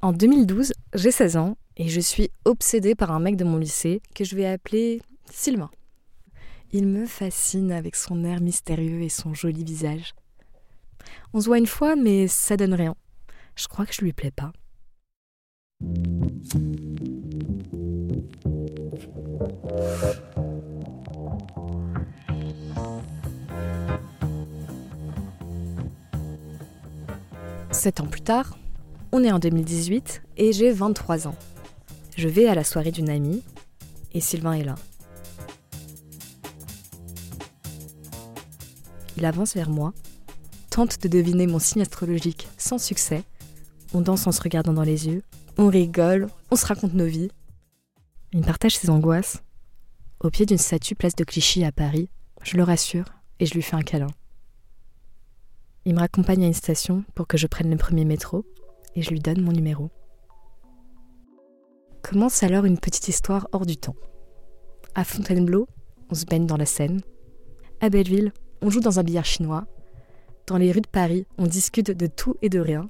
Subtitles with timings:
[0.00, 4.00] En 2012, j'ai 16 ans et je suis obsédée par un mec de mon lycée
[4.14, 5.70] que je vais appeler Sylvain.
[6.70, 10.14] Il me fascine avec son air mystérieux et son joli visage.
[11.32, 12.94] On se voit une fois, mais ça donne rien.
[13.56, 14.52] Je crois que je lui plais pas.
[27.72, 28.56] Sept ans plus tard,
[29.12, 31.34] on est en 2018 et j'ai 23 ans.
[32.16, 33.42] Je vais à la soirée d'une amie
[34.12, 34.74] et Sylvain est là.
[39.16, 39.94] Il avance vers moi,
[40.70, 43.24] tente de deviner mon signe astrologique sans succès.
[43.94, 45.22] On danse en se regardant dans les yeux,
[45.56, 47.30] on rigole, on se raconte nos vies.
[48.32, 49.42] Il partage ses angoisses.
[50.20, 52.10] Au pied d'une statue place de Clichy à Paris,
[52.42, 53.06] je le rassure
[53.40, 54.10] et je lui fais un câlin.
[55.84, 58.44] Il me raccompagne à une station pour que je prenne le premier métro
[58.94, 59.90] et je lui donne mon numéro.
[62.02, 63.96] Commence alors une petite histoire hors du temps.
[64.94, 65.68] À Fontainebleau,
[66.10, 67.00] on se baigne dans la Seine.
[67.80, 69.66] À Belleville, on joue dans un billard chinois.
[70.46, 72.88] Dans les rues de Paris, on discute de tout et de rien.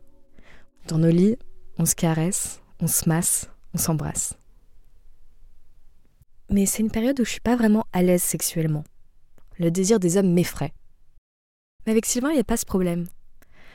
[0.86, 1.36] Dans nos lits,
[1.78, 4.34] on se caresse, on se masse, on s'embrasse.
[6.50, 8.84] Mais c'est une période où je suis pas vraiment à l'aise sexuellement.
[9.58, 10.72] Le désir des hommes m'effraie.
[11.84, 13.06] Mais avec Sylvain, il n'y a pas ce problème.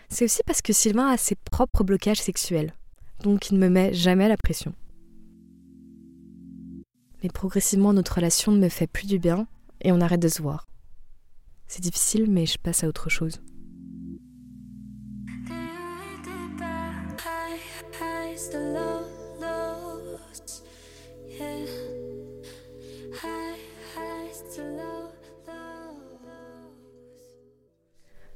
[0.10, 2.74] C'est aussi parce que Sylvain a ses propres blocages sexuels,
[3.24, 4.74] donc il ne me met jamais la pression.
[7.24, 9.48] Mais progressivement, notre relation ne me fait plus du bien
[9.82, 10.68] et on arrête de se voir.
[11.68, 13.42] C'est difficile, mais je passe à autre chose.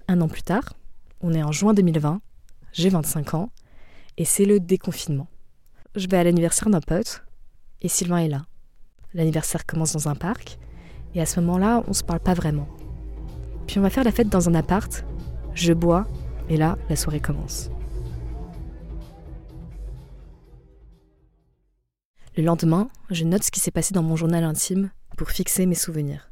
[0.09, 0.73] Un an plus tard,
[1.21, 2.21] on est en juin 2020,
[2.73, 3.49] j'ai 25 ans,
[4.17, 5.27] et c'est le déconfinement.
[5.95, 7.23] Je vais à l'anniversaire d'un pote,
[7.81, 8.45] et Sylvain est là.
[9.13, 10.59] L'anniversaire commence dans un parc,
[11.15, 12.67] et à ce moment-là, on se parle pas vraiment.
[13.65, 15.05] Puis on va faire la fête dans un appart,
[15.53, 16.07] je bois,
[16.49, 17.69] et là, la soirée commence.
[22.35, 25.73] Le lendemain, je note ce qui s'est passé dans mon journal intime pour fixer mes
[25.75, 26.29] souvenirs.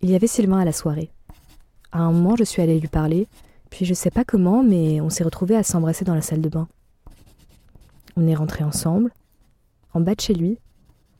[0.00, 1.12] Il y avait Sylvain à la soirée.
[1.92, 3.28] À un moment, je suis allée lui parler,
[3.70, 6.48] puis je sais pas comment, mais on s'est retrouvés à s'embrasser dans la salle de
[6.48, 6.68] bain.
[8.16, 9.12] On est rentrés ensemble,
[9.94, 10.58] en bas de chez lui.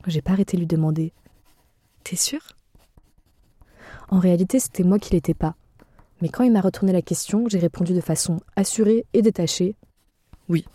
[0.07, 1.13] J'ai pas arrêté de lui demander
[2.03, 2.41] T'es sûr
[4.09, 5.55] En réalité, c'était moi qui l'étais pas.
[6.21, 9.75] Mais quand il m'a retourné la question, j'ai répondu de façon assurée et détachée
[10.49, 10.65] Oui.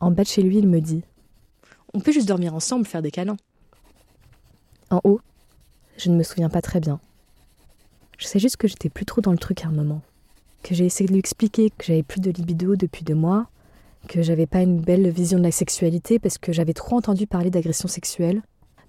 [0.00, 1.02] En bas de chez lui, il me dit
[1.94, 3.36] On peut juste dormir ensemble, faire des câlins.
[4.90, 5.20] En haut,
[5.96, 7.00] je ne me souviens pas très bien.
[8.22, 10.00] Je sais juste que j'étais plus trop dans le truc à un moment.
[10.62, 13.48] Que j'ai essayé de lui expliquer que j'avais plus de libido depuis deux mois,
[14.06, 17.50] que j'avais pas une belle vision de la sexualité parce que j'avais trop entendu parler
[17.50, 18.42] d'agression sexuelle,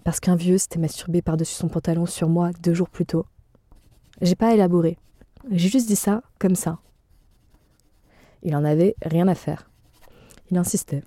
[0.03, 3.25] parce qu'un vieux s'était masturbé par-dessus son pantalon sur moi deux jours plus tôt.
[4.21, 4.99] J'ai pas élaboré.
[5.49, 6.77] J'ai juste dit ça comme ça.
[8.43, 9.67] Il en avait rien à faire.
[10.51, 11.03] Il insistait.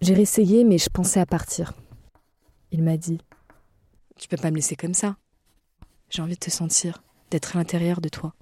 [0.00, 1.74] J'ai réessayé, mais je pensais à partir.
[2.72, 3.20] Il m'a dit
[4.16, 5.16] tu peux pas me laisser comme ça.
[6.10, 8.34] J'ai envie de te sentir, d'être à l'intérieur de toi.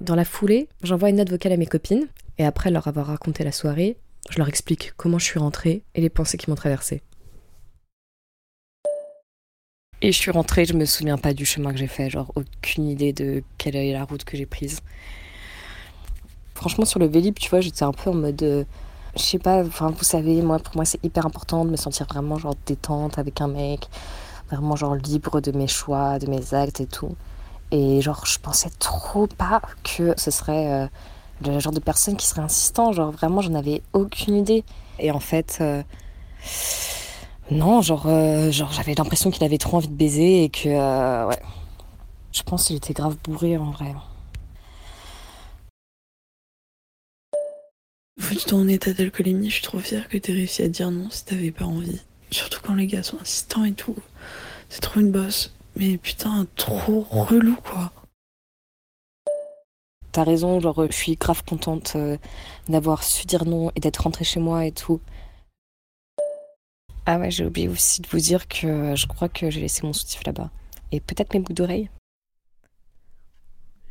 [0.00, 2.08] Dans la foulée, j'envoie une note vocale à mes copines,
[2.38, 3.98] et après leur avoir raconté la soirée,
[4.30, 7.02] je leur explique comment je suis rentrée et les pensées qui m'ont traversée.
[10.02, 12.88] Et je suis rentrée, je me souviens pas du chemin que j'ai fait, genre aucune
[12.88, 14.80] idée de quelle est la route que j'ai prise.
[16.54, 18.64] Franchement, sur le Vélib, tu vois, j'étais un peu en mode euh,
[19.16, 22.06] je sais pas, enfin, vous savez, moi, pour moi, c'est hyper important de me sentir
[22.06, 23.88] vraiment, genre, détente avec un mec,
[24.50, 27.14] vraiment, genre, libre de mes choix, de mes actes et tout.
[27.72, 30.86] Et, genre, je pensais trop pas que ce serait euh,
[31.44, 34.64] le genre de personne qui serait insistant, genre, vraiment, j'en avais aucune idée.
[34.98, 35.82] Et en fait, euh,
[37.50, 41.40] non, genre, euh, genre j'avais l'impression qu'il avait trop envie de baiser et que, ouais,
[42.32, 43.94] je pense qu'il était grave bourré en vrai.
[48.18, 51.24] Que en état d'alcoolémie, je suis trop fière que t'aies réussi à dire non si
[51.24, 52.00] t'avais pas envie.
[52.30, 53.96] Surtout quand les gars sont insistants et tout.
[54.68, 55.52] C'est trop une bosse.
[55.76, 57.92] Mais putain, trop relou quoi.
[60.12, 62.16] T'as raison, genre je suis grave contente euh,
[62.68, 65.00] d'avoir su dire non et d'être rentrée chez moi et tout.
[67.04, 69.92] Ah ouais, j'ai oublié aussi de vous dire que je crois que j'ai laissé mon
[69.92, 70.50] soutif là-bas.
[70.92, 71.90] Et peut-être mes boucles d'oreilles.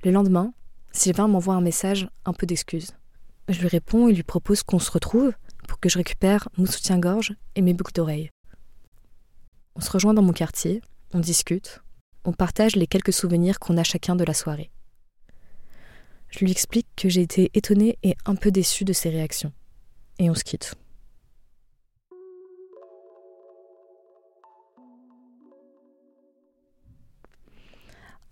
[0.04, 0.54] Le lendemain,
[0.92, 2.92] Sylvain m'envoie un message un peu d'excuses.
[3.48, 5.32] Je lui réponds et lui propose qu'on se retrouve
[5.68, 8.32] pour que je récupère mon soutien-gorge et mes boucles d'oreilles.
[9.76, 10.82] On se rejoint dans mon quartier,
[11.14, 11.82] on discute,
[12.24, 14.72] on partage les quelques souvenirs qu'on a chacun de la soirée.
[16.30, 19.54] Je lui explique que j'ai été étonnée et un peu déçue de ses réactions.
[20.20, 20.76] Et on se quitte.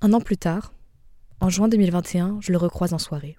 [0.01, 0.73] Un an plus tard,
[1.39, 3.37] en juin 2021, je le recroise en soirée.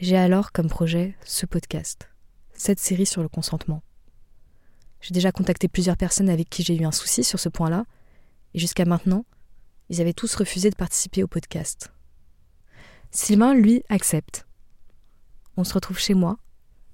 [0.00, 2.11] J'ai alors comme projet ce podcast,
[2.62, 3.82] cette série sur le consentement.
[5.00, 7.86] J'ai déjà contacté plusieurs personnes avec qui j'ai eu un souci sur ce point-là,
[8.54, 9.24] et jusqu'à maintenant,
[9.88, 11.92] ils avaient tous refusé de participer au podcast.
[13.10, 14.46] Sylvain, lui, accepte.
[15.56, 16.38] On se retrouve chez moi,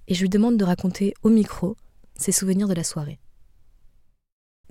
[0.06, 1.76] et je lui demande de raconter au micro
[2.16, 3.20] ses souvenirs de la soirée.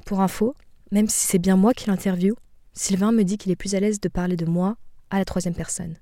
[0.06, 0.56] Pour info,
[0.92, 2.36] même si c'est bien moi qui l'interviewe,
[2.74, 4.78] Sylvain me dit qu'il est plus à l'aise de parler de moi
[5.12, 5.96] à la troisième personne.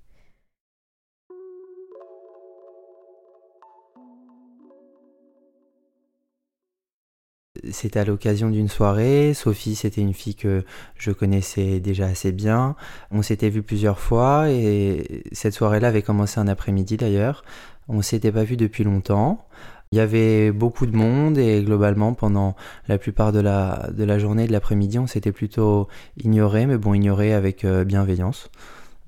[7.71, 9.33] C'était à l'occasion d'une soirée.
[9.33, 10.63] Sophie, c'était une fille que
[10.97, 12.75] je connaissais déjà assez bien.
[13.11, 17.43] On s'était vu plusieurs fois et cette soirée-là avait commencé un après-midi d'ailleurs.
[17.87, 19.47] On s'était pas vu depuis longtemps.
[19.91, 22.55] Il y avait beaucoup de monde et globalement pendant
[22.87, 25.87] la plupart de la, de la journée de l'après-midi, on s'était plutôt
[26.17, 28.49] ignoré, mais bon, ignoré avec euh, bienveillance.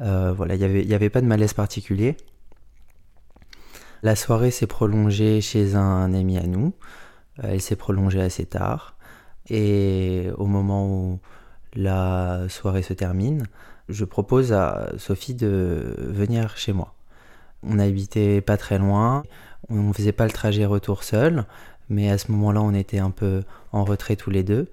[0.01, 2.15] Euh, voilà, il n'y avait, y avait pas de malaise particulier.
[4.03, 6.73] La soirée s'est prolongée chez un ami à nous.
[7.43, 8.95] Euh, elle s'est prolongée assez tard.
[9.49, 11.19] Et au moment où
[11.73, 13.47] la soirée se termine,
[13.89, 16.93] je propose à Sophie de venir chez moi.
[17.63, 19.23] On habitait pas très loin,
[19.69, 21.45] on ne faisait pas le trajet retour seul,
[21.89, 24.67] mais à ce moment-là, on était un peu en retrait tous les deux.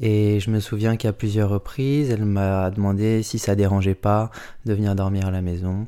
[0.00, 4.30] Et je me souviens qu'à plusieurs reprises, elle m'a demandé si ça dérangeait pas
[4.66, 5.86] de venir dormir à la maison.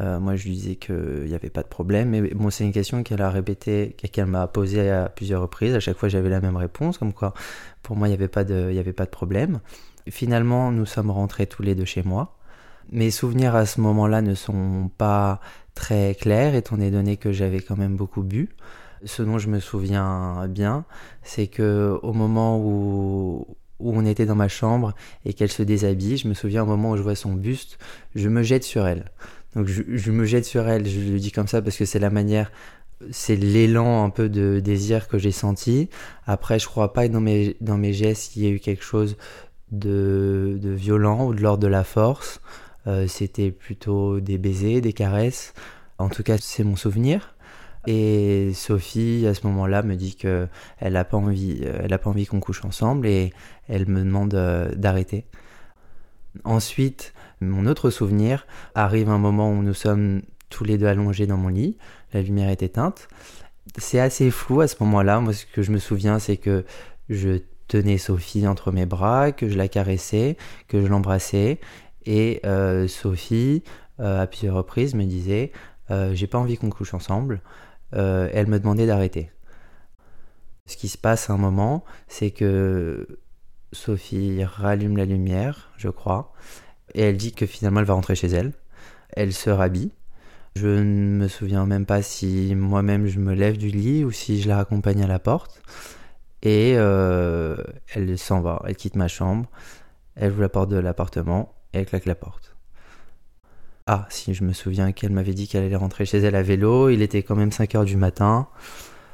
[0.00, 2.10] Euh, moi, je lui disais qu'il n'y avait pas de problème.
[2.10, 5.74] Mais bon, c'est une question qu'elle a répétée, qu'elle m'a posée à plusieurs reprises.
[5.74, 7.34] À chaque fois, j'avais la même réponse, comme quoi,
[7.82, 9.60] pour moi, il n'y avait, pas de, avait pas de problème.
[10.08, 12.36] Finalement, nous sommes rentrés tous les deux chez moi.
[12.92, 15.40] Mes souvenirs à ce moment-là ne sont pas
[15.74, 18.50] très clairs, étant donné que j'avais quand même beaucoup bu.
[19.04, 20.84] Ce dont je me souviens bien,
[21.22, 23.46] c'est que au moment où,
[23.78, 24.94] où on était dans ma chambre
[25.24, 27.78] et qu'elle se déshabille, je me souviens au moment où je vois son buste,
[28.14, 29.10] je me jette sur elle.
[29.56, 32.10] Donc je, me jette sur elle, je le dis comme ça parce que c'est la
[32.10, 32.52] manière,
[33.10, 35.88] c'est l'élan un peu de désir que j'ai senti.
[36.26, 38.84] Après, je crois pas que dans mes, dans mes gestes, il y a eu quelque
[38.84, 39.16] chose
[39.72, 42.42] de, de violent ou de l'ordre de la force.
[42.86, 45.54] Euh, c'était plutôt des baisers, des caresses.
[45.96, 47.34] En tout cas, c'est mon souvenir.
[47.86, 50.48] Et Sophie, à ce moment-là, me dit que
[50.78, 53.32] elle n'a pas envie, euh, elle a pas envie qu'on couche ensemble et
[53.68, 55.24] elle me demande euh, d'arrêter.
[56.44, 61.36] Ensuite, mon autre souvenir arrive un moment où nous sommes tous les deux allongés dans
[61.36, 61.76] mon lit,
[62.12, 63.08] la lumière est éteinte.
[63.78, 65.20] C'est assez flou à ce moment-là.
[65.20, 66.64] Moi, ce que je me souviens, c'est que
[67.08, 70.36] je tenais Sophie entre mes bras, que je la caressais,
[70.68, 71.58] que je l'embrassais,
[72.04, 73.64] et euh, Sophie,
[74.00, 75.52] euh, à plusieurs reprises, me disait
[75.90, 77.40] euh, J'ai pas envie qu'on couche ensemble.
[77.92, 79.30] elle me demandait d'arrêter.
[80.66, 83.20] Ce qui se passe à un moment, c'est que
[83.72, 86.32] Sophie rallume la lumière, je crois,
[86.94, 88.52] et elle dit que finalement elle va rentrer chez elle.
[89.10, 89.90] Elle se rhabille.
[90.56, 94.40] Je ne me souviens même pas si moi-même je me lève du lit ou si
[94.40, 95.60] je la raccompagne à la porte.
[96.42, 97.56] Et euh,
[97.94, 99.48] elle s'en va, elle quitte ma chambre,
[100.14, 102.56] elle ouvre la porte de l'appartement et elle claque la porte.
[103.86, 106.88] Ah, si je me souviens qu'elle m'avait dit qu'elle allait rentrer chez elle à vélo,
[106.88, 108.48] il était quand même 5 heures du matin.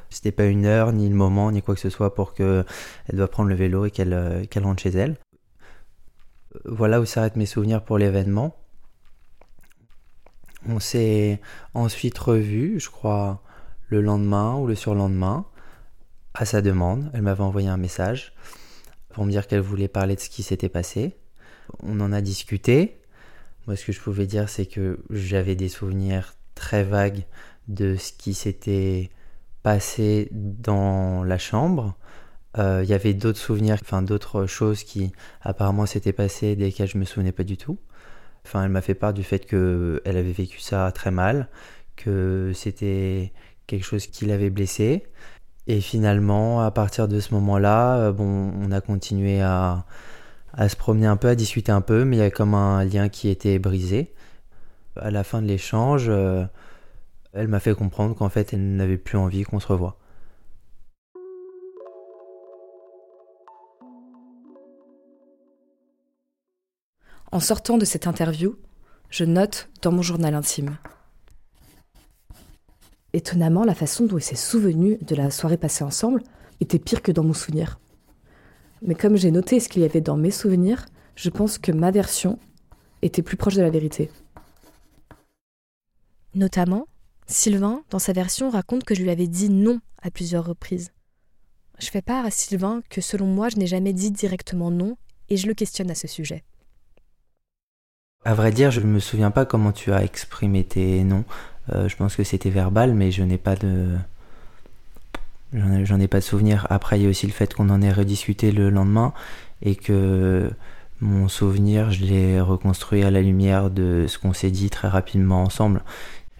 [0.09, 2.65] C'était pas une heure, ni le moment, ni quoi que ce soit pour qu'elle
[3.11, 5.17] doit prendre le vélo et qu'elle euh, qu'elle rentre chez elle.
[6.65, 8.55] Voilà où s'arrêtent mes souvenirs pour l'événement.
[10.67, 11.41] On s'est
[11.73, 13.41] ensuite revu, je crois,
[13.87, 15.45] le lendemain ou le surlendemain,
[16.33, 17.11] à sa demande.
[17.13, 18.33] Elle m'avait envoyé un message
[19.09, 21.17] pour me dire qu'elle voulait parler de ce qui s'était passé.
[21.81, 23.01] On en a discuté.
[23.67, 27.25] Moi, ce que je pouvais dire, c'est que j'avais des souvenirs très vagues
[27.67, 29.09] de ce qui s'était
[29.63, 31.95] passé dans la chambre.
[32.57, 36.97] Euh, il y avait d'autres souvenirs, enfin d'autres choses qui apparemment s'étaient passées desquelles je
[36.97, 37.77] me souvenais pas du tout.
[38.45, 41.49] Enfin, elle m'a fait part du fait qu'elle avait vécu ça très mal,
[41.95, 43.33] que c'était
[43.67, 45.03] quelque chose qui l'avait blessée.
[45.67, 49.85] Et finalement, à partir de ce moment-là, euh, bon, on a continué à,
[50.53, 52.83] à se promener un peu, à discuter un peu, mais il y a comme un
[52.85, 54.13] lien qui était brisé.
[54.97, 56.45] À la fin de l'échange, euh,
[57.33, 59.97] elle m'a fait comprendre qu'en fait, elle n'avait plus envie qu'on se revoie.
[67.33, 68.55] En sortant de cette interview,
[69.09, 70.77] je note dans mon journal intime.
[73.13, 76.21] Étonnamment, la façon dont il s'est souvenu de la soirée passée ensemble
[76.61, 77.79] était pire que dans mon souvenir.
[78.83, 80.85] Mais comme j'ai noté ce qu'il y avait dans mes souvenirs,
[81.15, 82.37] je pense que ma version
[83.01, 84.11] était plus proche de la vérité.
[86.35, 86.87] Notamment,
[87.25, 90.91] Sylvain, dans sa version, raconte que je lui avais dit non à plusieurs reprises.
[91.79, 94.97] Je fais part à Sylvain que selon moi, je n'ai jamais dit directement non
[95.29, 96.43] et je le questionne à ce sujet.
[98.25, 101.25] À vrai dire, je ne me souviens pas comment tu as exprimé tes noms.
[101.73, 103.89] Euh, je pense que c'était verbal, mais je n'ai pas de.
[105.53, 106.65] J'en ai pas de souvenir.
[106.69, 109.13] Après, il y a aussi le fait qu'on en ait rediscuté le lendemain
[109.61, 110.49] et que
[110.99, 115.43] mon souvenir, je l'ai reconstruit à la lumière de ce qu'on s'est dit très rapidement
[115.43, 115.83] ensemble.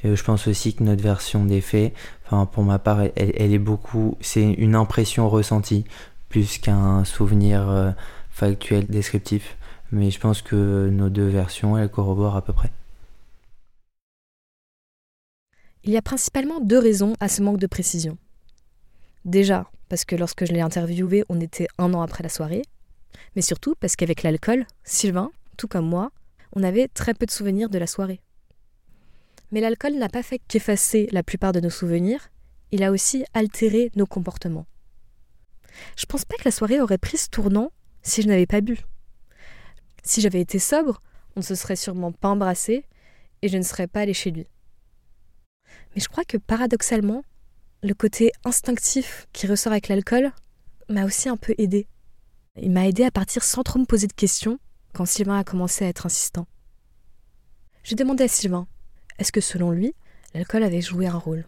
[0.04, 1.94] Et je pense aussi que notre version des faits,
[2.26, 5.86] enfin pour ma part, elle, est beaucoup, c'est une impression ressentie
[6.30, 7.92] plus qu'un souvenir euh,
[8.34, 9.58] factuel descriptif.
[9.92, 12.72] Mais je pense que nos deux versions, elles corroborent à peu près.
[15.84, 18.18] Il y a principalement deux raisons à ce manque de précision.
[19.26, 22.64] Déjà, parce que lorsque je l'ai interviewé, on était un an après la soirée,
[23.36, 26.12] mais surtout parce qu'avec l'alcool, Sylvain, tout comme moi,
[26.56, 28.22] on avait très peu de souvenirs de la soirée.
[29.52, 32.30] Mais l'alcool n'a pas fait qu'effacer la plupart de nos souvenirs,
[32.72, 34.66] il a aussi altéré nos comportements.
[35.96, 37.72] Je pense pas que la soirée aurait pris ce tournant
[38.04, 38.78] si je n'avais pas bu.
[40.04, 41.02] Si j'avais été sobre,
[41.36, 42.86] on ne se serait sûrement pas embrassé
[43.42, 44.48] et je ne serais pas allé chez lui.
[45.96, 47.24] Mais je crois que paradoxalement,
[47.82, 50.32] le côté instinctif qui ressort avec l'alcool
[50.90, 51.88] m'a aussi un peu aidé.
[52.56, 54.60] Il m'a aidé à partir sans trop me poser de questions
[54.94, 56.46] quand Sylvain a commencé à être insistant.
[57.84, 58.68] J'ai demandé à Sylvain
[59.20, 59.94] est-ce que selon lui,
[60.34, 61.46] l'alcool avait joué un rôle?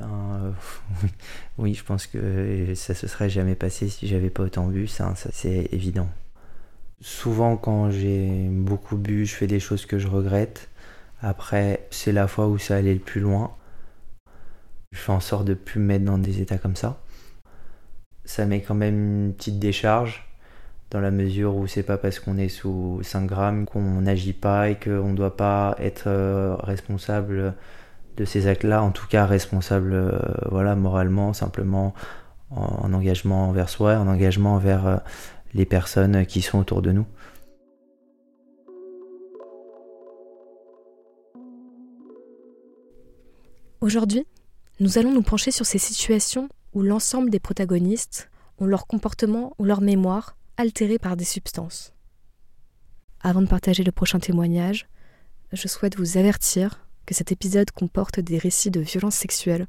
[0.00, 0.08] Ben,
[0.42, 1.08] euh,
[1.58, 5.14] oui, je pense que ça se serait jamais passé si j'avais pas autant bu, ça,
[5.14, 6.08] ça c'est évident.
[7.02, 10.68] Souvent, quand j'ai beaucoup bu, je fais des choses que je regrette.
[11.22, 13.56] Après, c'est la fois où ça allait le plus loin.
[14.92, 17.00] Je fais en sorte de plus me mettre dans des états comme ça.
[18.24, 20.26] Ça met quand même une petite décharge
[20.90, 24.70] dans la mesure où c'est pas parce qu'on est sous 5 grammes qu'on n'agit pas
[24.70, 27.54] et qu'on ne doit pas être euh, responsable
[28.16, 30.18] de ces actes-là, en tout cas responsable euh,
[30.50, 31.94] voilà, moralement, simplement
[32.50, 34.96] en, engagement envers soi, en engagement envers euh,
[35.54, 37.06] les personnes qui sont autour de nous.
[43.80, 44.26] Aujourd'hui,
[44.78, 49.64] nous allons nous pencher sur ces situations où l'ensemble des protagonistes ont leur comportement ou
[49.64, 51.94] leur mémoire altérés par des substances.
[53.22, 54.86] Avant de partager le prochain témoignage,
[55.52, 59.66] je souhaite vous avertir cet épisode comporte des récits de violences sexuelles.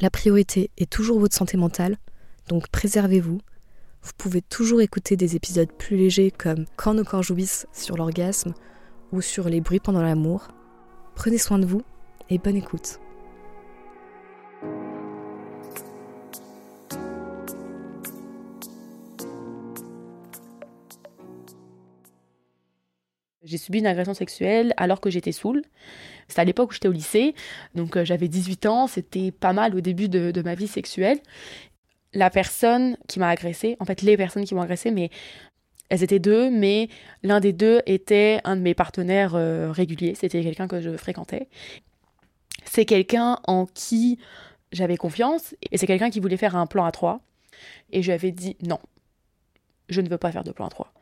[0.00, 1.96] La priorité est toujours votre santé mentale,
[2.48, 3.40] donc préservez-vous.
[4.02, 8.54] Vous pouvez toujours écouter des épisodes plus légers comme Quand nos corps jouissent sur l'orgasme
[9.12, 10.48] ou sur les bruits pendant l'amour.
[11.14, 11.82] Prenez soin de vous
[12.30, 13.00] et bonne écoute.
[23.46, 25.62] J'ai subi une agression sexuelle alors que j'étais saoule.
[26.28, 27.34] C'était à l'époque où j'étais au lycée,
[27.74, 31.18] donc euh, j'avais 18 ans, c'était pas mal au début de, ma vie sexuelle.
[32.12, 35.10] La personne qui m'a agressée, en fait les personnes qui m'ont agressée, mais
[35.88, 36.88] elles étaient deux, mais
[37.22, 41.48] l'un des deux était un de mes partenaires euh, réguliers, c'était quelqu'un que je fréquentais.
[42.64, 44.18] C'est quelqu'un en qui
[44.72, 47.20] j'avais confiance, et c'est quelqu'un qui voulait faire un plan à trois.
[47.92, 48.80] Et je lui avais dit non,
[49.88, 50.92] je ne veux pas faire de plan à trois.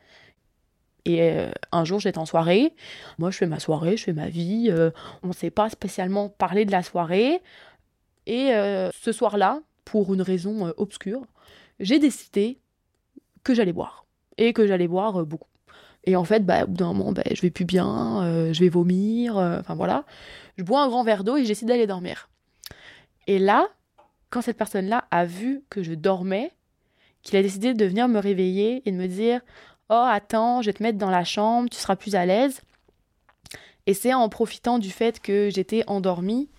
[1.05, 2.73] Et euh, un jour, j'étais en soirée.
[3.19, 4.67] Moi, je fais ma soirée, je fais ma vie.
[4.69, 4.89] Euh,
[5.23, 7.41] on ne sait pas spécialement parler de la soirée.
[8.25, 11.21] Et euh, ce soir-là, pour une raison obscure,
[11.79, 12.59] j'ai décidé
[13.43, 14.05] que j'allais boire.
[14.37, 15.47] Et que j'allais boire beaucoup.
[16.05, 18.69] Et en fait, bah, au bout d'un moment, bah, je vais plus bien, je vais
[18.69, 20.05] vomir, enfin voilà.
[20.57, 22.29] Je bois un grand verre d'eau et j'essaie d'aller dormir.
[23.27, 23.67] Et là,
[24.29, 26.51] quand cette personne-là a vu que je dormais,
[27.21, 29.41] qu'il a décidé de venir me réveiller et de me dire
[29.89, 32.61] Oh, attends, je vais te mettre dans la chambre, tu seras plus à l'aise.
[33.85, 36.49] Et c'est en profitant du fait que j'étais endormie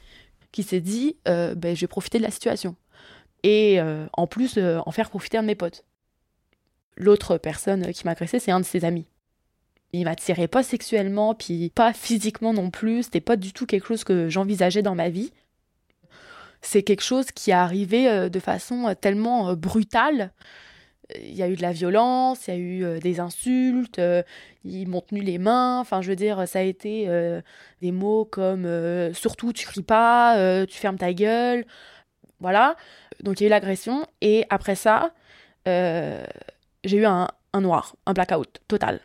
[0.52, 2.76] qu'il s'est dit euh, ben, Je vais profiter de la situation.
[3.42, 5.84] Et euh, en plus, euh, en faire profiter un de mes potes.
[6.96, 9.06] L'autre personne qui m'a agressé, c'est un de ses amis.
[9.92, 13.04] Il m'attirait pas sexuellement, puis pas physiquement non plus.
[13.04, 15.32] C'était pas du tout quelque chose que j'envisageais dans ma vie.
[16.62, 20.32] C'est quelque chose qui est arrivé de façon tellement brutale
[21.22, 24.22] il y a eu de la violence, il y a eu euh, des insultes, euh,
[24.64, 27.40] ils m'ont tenu les mains, enfin je veux dire, ça a été euh,
[27.82, 28.66] des mots comme
[29.14, 31.64] surtout tu cries pas, tu fermes ta gueule,
[32.40, 32.76] voilà.
[33.22, 35.12] Donc il y a eu l'agression et après ça,
[35.66, 39.00] j'ai eu un, un, noir, un blackout total.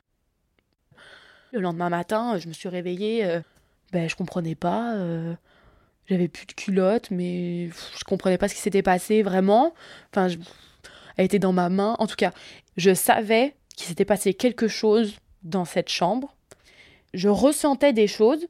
[1.51, 3.41] Le lendemain matin, je me suis réveillée,
[3.91, 4.95] ben je comprenais pas,
[6.07, 9.73] j'avais plus de culotte, mais je comprenais pas ce qui s'était passé vraiment,
[10.11, 10.37] enfin je
[11.25, 11.95] était dans ma main.
[11.99, 12.31] En tout cas,
[12.77, 16.35] je savais qu'il s'était passé quelque chose dans cette chambre.
[17.13, 18.47] Je ressentais des choses,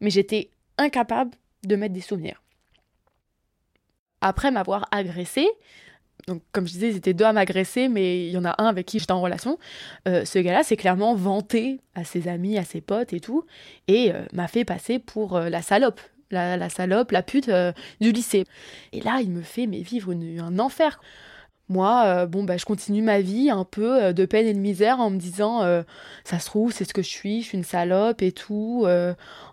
[0.00, 1.32] mais j'étais incapable
[1.64, 2.42] de mettre des souvenirs.
[4.20, 5.46] Après m'avoir agressé,
[6.26, 8.66] donc comme je disais, ils étaient deux à m'agresser, mais il y en a un
[8.66, 9.58] avec qui j'étais en relation.
[10.08, 13.44] Euh, ce gars-là s'est clairement vanté à ses amis, à ses potes et tout,
[13.88, 16.00] et euh, m'a fait passer pour euh, la salope,
[16.30, 17.50] la, salope, la pute
[18.00, 18.44] du lycée.
[18.92, 21.00] Et là, il me fait vivre un enfer.
[21.70, 25.08] Moi, bon, bah, je continue ma vie un peu de peine et de misère en
[25.08, 25.60] me disant,
[26.22, 28.86] ça se trouve, c'est ce que je suis, je suis une salope et tout.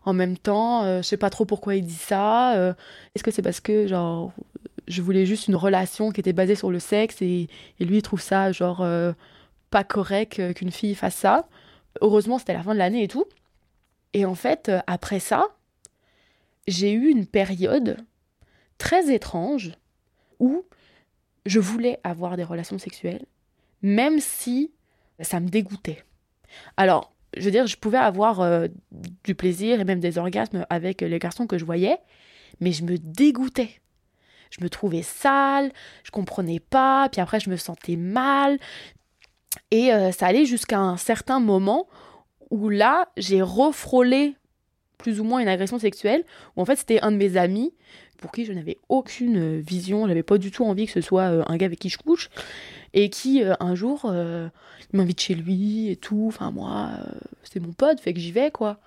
[0.05, 2.75] en même temps, je sais pas trop pourquoi il dit ça.
[3.15, 4.33] Est-ce que c'est parce que, genre,
[4.91, 7.47] je voulais juste une relation qui était basée sur le sexe et,
[7.79, 9.13] lui il trouve ça genre euh,
[9.69, 11.47] pas correct euh, qu'une fille fasse ça.
[12.01, 13.25] Heureusement c'était la fin de l'année et tout.
[14.13, 15.47] Et en fait euh, après ça,
[16.67, 17.97] j'ai eu une période
[18.77, 19.71] très étrange
[20.39, 20.63] où
[21.45, 23.25] je voulais avoir des relations sexuelles
[23.83, 24.71] même si
[25.19, 26.03] ça me dégoûtait.
[26.77, 28.67] Alors, je veux dire, je pouvais avoir
[29.23, 31.97] du plaisir et même des orgasmes avec les garçons que je voyais,
[32.59, 33.81] mais je me dégoûtais
[34.51, 35.71] je me trouvais sale,
[36.03, 38.59] je comprenais pas, puis après je me sentais mal.
[39.71, 41.87] Et euh, ça allait jusqu'à un certain moment
[42.49, 44.35] où là, j'ai refrôlé
[44.97, 46.23] plus ou moins une agression sexuelle,
[46.55, 47.73] où en fait c'était un de mes amis
[48.21, 51.43] pour qui je n'avais aucune vision, j'avais pas du tout envie que ce soit euh,
[51.47, 52.29] un gars avec qui je couche,
[52.93, 54.09] et qui euh, un jour
[54.93, 56.91] m'invite chez lui et tout, enfin moi,
[57.43, 58.79] c'est mon pote, fait que j'y vais quoi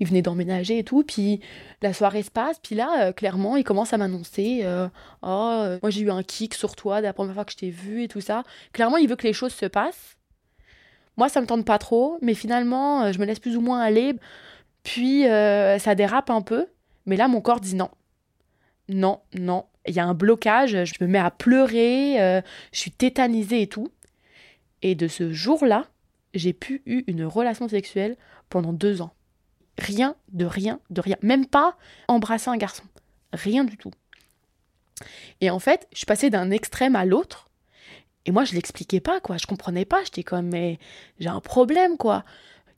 [0.00, 1.02] il venait d'emménager et tout.
[1.02, 1.40] Puis
[1.82, 4.88] la soirée se passe, puis là, euh, clairement, il commence à m'annoncer euh,
[5.22, 7.70] Oh, euh, moi j'ai eu un kick sur toi la première fois que je t'ai
[7.70, 8.44] vu et tout ça.
[8.72, 10.16] Clairement, il veut que les choses se passent.
[11.16, 14.14] Moi, ça me tente pas trop, mais finalement, je me laisse plus ou moins aller.
[14.82, 16.66] Puis ça dérape un peu,
[17.06, 17.88] mais là, mon corps dit non.
[18.88, 19.66] Non, non.
[19.86, 23.88] Il y a un blocage, je me mets à pleurer, je suis tétanisée et tout.
[24.82, 25.86] Et de ce jour-là,
[26.34, 28.16] j'ai pu eu une relation sexuelle
[28.48, 29.12] pendant deux ans.
[29.78, 31.16] Rien, de rien, de rien.
[31.22, 31.76] Même pas
[32.08, 32.84] embrasser un garçon.
[33.32, 33.92] Rien du tout.
[35.40, 37.48] Et en fait, je passée d'un extrême à l'autre.
[38.24, 39.36] Et moi, je l'expliquais pas, quoi.
[39.36, 40.02] Je comprenais pas.
[40.04, 40.78] J'étais comme, mais
[41.20, 42.24] j'ai un problème, quoi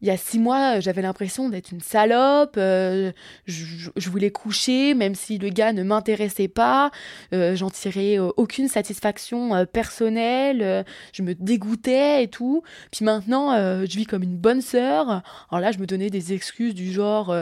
[0.01, 2.55] il y a six mois, j'avais l'impression d'être une salope.
[2.57, 3.11] Euh,
[3.47, 6.93] je, voulais coucher, même si le gars ne m'intéressait pas.
[7.33, 10.85] Euh, j'en tirais euh, aucune satisfaction personnelle.
[11.13, 12.63] je me dégoûtais et tout.
[12.93, 15.23] Puis maintenant, je vis comme une bonne sœur.
[15.51, 17.35] Alors là, je me donnais des excuses du genre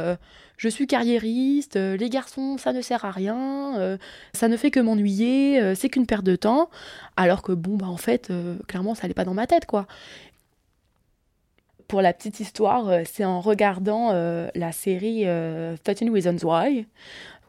[0.58, 3.98] je suis carriériste, les garçons, ça ne sert à rien,
[4.32, 6.70] ça ne fait que m'ennuyer, c'est qu'une perte de temps.
[7.16, 8.32] Alors que bon, bah en fait,
[8.66, 9.86] clairement, ça n'allait pas dans ma tête, quoi
[11.88, 15.76] pour la petite histoire, euh, c'est en regardant euh, la série 13 euh,
[16.12, 16.86] Reasons Why,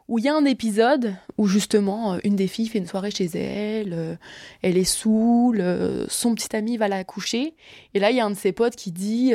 [0.08, 3.26] où il y a un épisode où justement une des filles fait une soirée chez
[3.26, 4.18] elle,
[4.62, 5.62] elle est saoule,
[6.08, 7.54] son petit ami va la coucher,
[7.92, 9.34] et là il y a un de ses potes qui dit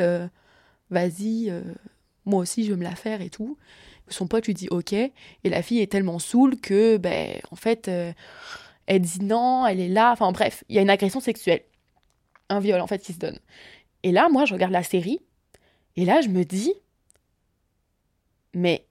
[0.89, 1.53] Vas-y,
[2.25, 3.55] moi aussi je veux me la faire et tout.
[4.07, 5.13] Son pote lui dit ok, et
[5.43, 7.91] la fille est tellement saoule que, ben, en fait,
[8.87, 11.61] elle dit non, elle est là, enfin bref, il y a une agression sexuelle,
[12.49, 13.37] un viol en fait qui se donne.
[14.03, 15.19] Et là, moi, je regarde la série,
[15.95, 16.73] et là, je me dis,
[18.53, 18.85] mais,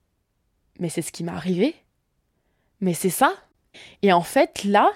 [0.79, 1.75] mais c'est ce qui m'est arrivé.
[2.81, 3.33] Mais c'est ça.
[4.01, 4.91] Et en fait, là,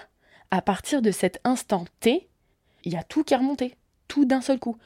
[0.50, 2.28] à partir de cet instant T,
[2.84, 3.74] il y a tout qui est remonté,
[4.08, 4.76] tout d'un seul coup.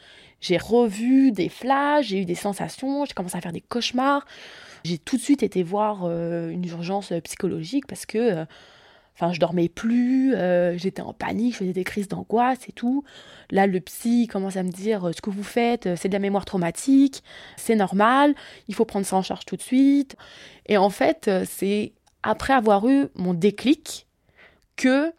[0.40, 4.26] J'ai revu des flashs, j'ai eu des sensations, j'ai commencé à faire des cauchemars.
[4.84, 8.44] J'ai tout de suite été voir euh, une urgence psychologique parce que euh,
[9.14, 13.04] Enfin, je dormais plus, euh, j'étais en panique, je faisais des crises d'angoisse et tout.
[13.50, 16.14] Là, le psy commence à me dire euh, ce que vous faites, euh, c'est de
[16.14, 17.22] la mémoire traumatique,
[17.56, 18.34] c'est normal,
[18.68, 20.16] il faut prendre ça en charge tout de suite.
[20.66, 24.06] Et en fait, c'est après avoir eu mon déclic
[24.76, 25.12] que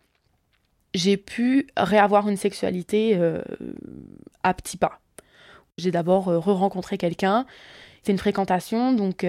[0.96, 3.20] j'ai pu réavoir une sexualité
[4.44, 5.00] à petits pas.
[5.78, 7.46] J'ai d'abord re-rencontré quelqu'un,
[8.04, 9.26] c'est une fréquentation, donc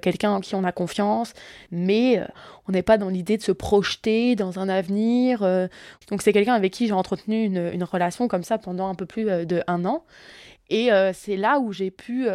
[0.00, 1.32] quelqu'un en qui on a confiance,
[1.70, 2.24] mais euh,
[2.68, 5.42] on n'est pas dans l'idée de se projeter dans un avenir.
[5.42, 5.68] Euh.
[6.08, 9.28] donc c'est quelqu'un avec qui j'ai entretenu une, relation comme ça pendant un peu plus
[9.28, 10.04] euh, de un an.
[10.68, 12.28] Et c'est là où j'ai pu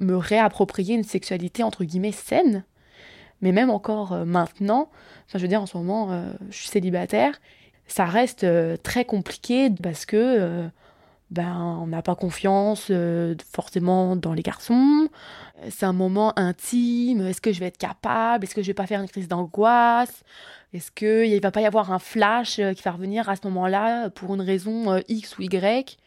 [0.00, 2.66] me réapproprier une sexualité entre guillemets saine.
[3.40, 4.90] Mais même encore maintenant,
[5.24, 7.40] enfin je veux dire en ce moment, je suis célibataire,
[7.86, 8.46] ça reste
[8.82, 10.68] très compliqué parce que
[11.30, 15.08] ben, on n'a pas confiance euh, forcément dans les garçons.
[15.70, 17.26] C'est un moment intime.
[17.26, 18.44] Est-ce que je vais être capable?
[18.44, 20.22] Est-ce que je vais pas faire une crise d'angoisse?
[20.72, 23.40] Est-ce qu'il ne va pas y avoir un flash euh, qui va revenir à ce
[23.44, 25.98] moment-là pour une raison euh, X ou Y?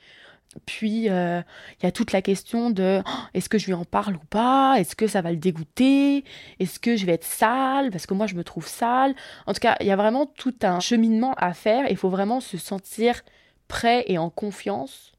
[0.65, 4.15] Puis il y a toute la question de oh, est-ce que je lui en parle
[4.15, 4.79] ou pas?
[4.79, 6.23] Est-ce que ça va le dégoûter?
[6.60, 7.91] Est-ce que je vais être sale?
[7.91, 9.13] Parce que moi je me trouve sale.
[9.45, 11.86] En tout cas, il y a vraiment tout un cheminement à faire.
[11.91, 13.21] Il faut vraiment se sentir
[13.69, 15.13] prêt et en confiance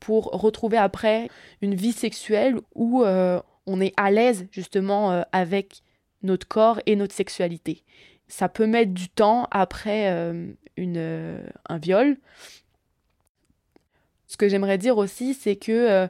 [0.00, 1.28] pour retrouver après
[1.60, 5.82] une vie sexuelle où euh, on est à l'aise justement euh, avec
[6.22, 7.82] notre corps et notre sexualité.
[8.28, 12.16] Ça peut mettre du temps après euh, une, un viol.
[14.26, 16.08] Ce que j'aimerais dire aussi, c'est que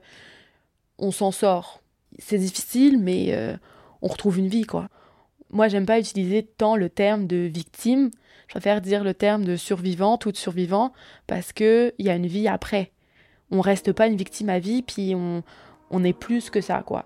[0.99, 1.83] on s'en sort.
[2.19, 3.37] C'est difficile, mais
[4.01, 4.89] on retrouve une vie, quoi.
[5.51, 8.11] Moi, j'aime pas utiliser tant le terme de victime.
[8.47, 10.93] Je préfère dire le terme de survivant ou de survivant
[11.27, 12.93] parce qu'il y a une vie après.
[13.51, 15.43] On reste pas une victime à vie, puis on,
[15.91, 17.05] on est plus que ça, quoi.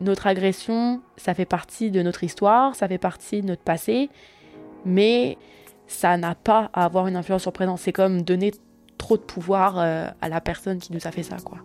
[0.00, 4.10] Notre agression, ça fait partie de notre histoire, ça fait partie de notre passé,
[4.84, 5.36] mais
[5.88, 7.76] ça n'a pas à avoir une influence sur présent.
[7.76, 8.52] C'est comme donner
[8.96, 11.58] trop de pouvoir euh, à la personne qui nous a fait ça, quoi.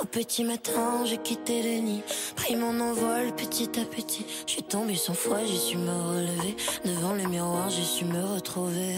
[0.00, 2.02] Au petit matin, j'ai quitté le nid,
[2.36, 4.24] pris mon envol petit à petit.
[4.46, 6.56] Je suis tombé cent fois, j'ai su me relever.
[6.84, 8.96] Devant le miroir, j'ai su me retrouver.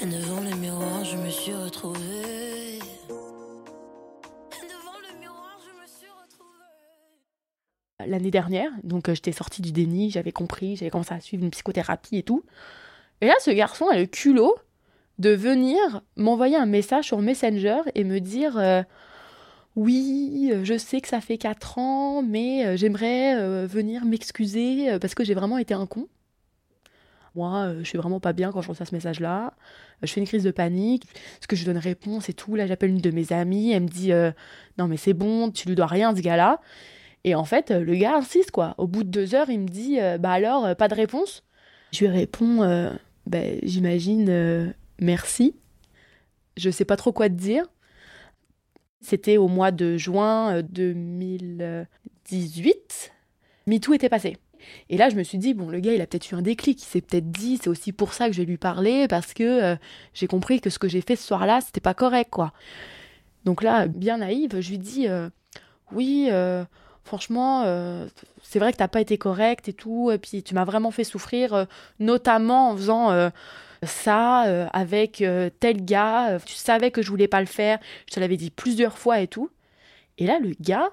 [0.00, 2.78] Et devant le miroir, je me suis retrouvée.
[8.04, 11.50] L'année dernière, donc euh, j'étais sortie du déni, j'avais compris, j'avais commencé à suivre une
[11.50, 12.42] psychothérapie et tout.
[13.20, 14.56] Et là, ce garçon a le culot
[15.22, 18.82] de venir m'envoyer un message sur Messenger et me dire euh,
[19.76, 25.14] oui, euh, je sais que ça fait 4 ans, mais euh, j'aimerais venir m'excuser parce
[25.14, 26.08] que j'ai vraiment été un con.
[27.34, 29.54] Moi, je suis vraiment pas bien quand je reçois ce message-là.
[30.02, 31.04] Je fais une crise de panique.
[31.38, 33.72] Est-ce que je donne réponse et tout Là, j'appelle une de mes amies.
[33.72, 34.12] Elle me dit
[34.76, 36.60] Non, mais c'est bon, tu lui dois rien, ce gars-là.
[37.24, 38.74] Et en fait, le gars insiste, quoi.
[38.76, 41.42] Au bout de deux heures, il me dit Bah alors, pas de réponse
[41.90, 42.90] Je lui réponds
[43.26, 45.54] bah, J'imagine merci.
[46.56, 47.66] Je sais pas trop quoi te dire.
[49.00, 51.62] C'était au mois de juin 2018.
[51.62, 51.84] Euh,
[53.66, 54.36] MeToo était passé.
[54.88, 56.80] Et là, je me suis dit, bon, le gars, il a peut-être eu un déclic.
[56.80, 59.42] Il s'est peut-être dit, c'est aussi pour ça que je vais lui parler, parce que
[59.42, 59.76] euh,
[60.14, 62.52] j'ai compris que ce que j'ai fait ce soir-là, c'était pas correct, quoi.
[63.44, 65.28] Donc là, bien naïve, je lui dis, euh,
[65.90, 66.30] oui,
[67.02, 67.64] franchement,
[68.42, 71.02] c'est vrai que t'as pas été correct et tout, et puis tu m'as vraiment fait
[71.02, 71.66] souffrir,
[71.98, 73.30] notamment en faisant
[73.82, 77.78] ça euh, avec euh, tel gars, euh, tu savais que je voulais pas le faire,
[78.08, 79.50] je te l'avais dit plusieurs fois et tout.
[80.18, 80.90] Et là, le gars,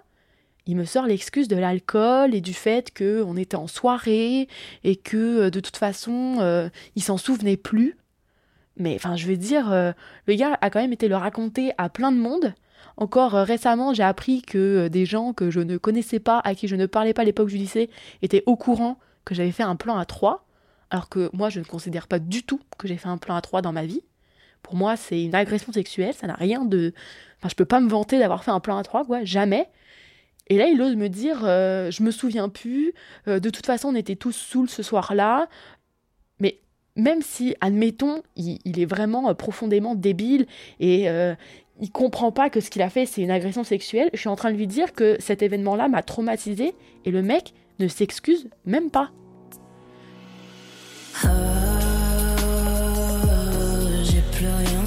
[0.66, 4.48] il me sort l'excuse de l'alcool et du fait que on était en soirée
[4.84, 7.98] et que de toute façon, il s'en souvenait plus.
[8.78, 12.12] Mais enfin, je veux dire, le gars a quand même été le raconter à plein
[12.12, 12.54] de monde.
[12.98, 16.76] Encore récemment, j'ai appris que des gens que je ne connaissais pas, à qui je
[16.76, 17.90] ne parlais pas à l'époque du lycée,
[18.22, 20.46] étaient au courant que j'avais fait un plan à trois.
[20.90, 23.42] Alors que moi, je ne considère pas du tout que j'ai fait un plan à
[23.42, 24.02] trois dans ma vie.
[24.64, 26.94] Pour moi, c'est une agression sexuelle, ça n'a rien de.
[27.38, 29.70] Enfin, je peux pas me vanter d'avoir fait un plan à trois, quoi, jamais.
[30.48, 32.94] Et là, il ose me dire, euh, je me souviens plus,
[33.28, 35.48] euh, de toute façon, on était tous saouls ce soir-là.
[36.40, 36.60] Mais
[36.96, 40.48] même si, admettons, il, est vraiment euh, profondément débile
[40.80, 41.08] et
[41.82, 44.36] il comprend pas que ce qu'il a fait, c'est une agression sexuelle, je suis en
[44.36, 46.74] train de lui dire que cet événement-là m'a traumatisé
[47.06, 49.12] et le mec ne s'excuse même pas.
[54.04, 54.79] J'ai plus rien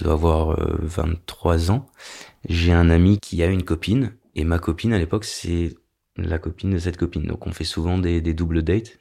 [0.00, 1.84] Je dois avoir euh, 23 ans.
[2.48, 5.74] J'ai un ami qui a une copine et ma copine à l'époque c'est
[6.16, 7.24] la copine de cette copine.
[7.24, 8.96] Donc on fait souvent des, doubles dates.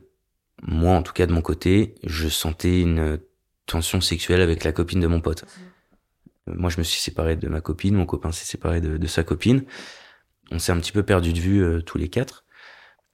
[0.61, 3.17] Moi en tout cas de mon côté, je sentais une
[3.65, 5.45] tension sexuelle avec la copine de mon pote.
[6.49, 9.07] Euh, Moi je me suis séparé de ma copine, mon copain s'est séparé de, de
[9.07, 9.63] sa copine.
[10.51, 12.43] On s'est un petit peu perdu de vue euh, tous les quatre.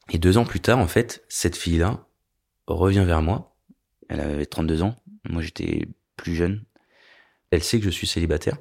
[0.10, 2.08] Et deux ans plus tard en fait, cette fille-là
[2.66, 3.56] revient vers moi.
[4.10, 4.96] Elle avait 32 ans.
[5.30, 6.66] Moi j'étais plus jeune.
[7.56, 8.58] Elle sait que je suis célibataire.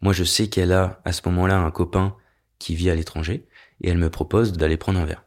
[0.00, 2.16] Moi, je sais qu'elle a à ce moment-là un copain
[2.60, 3.48] qui vit à l'étranger
[3.80, 5.24] et elle me propose d'aller prendre un verre.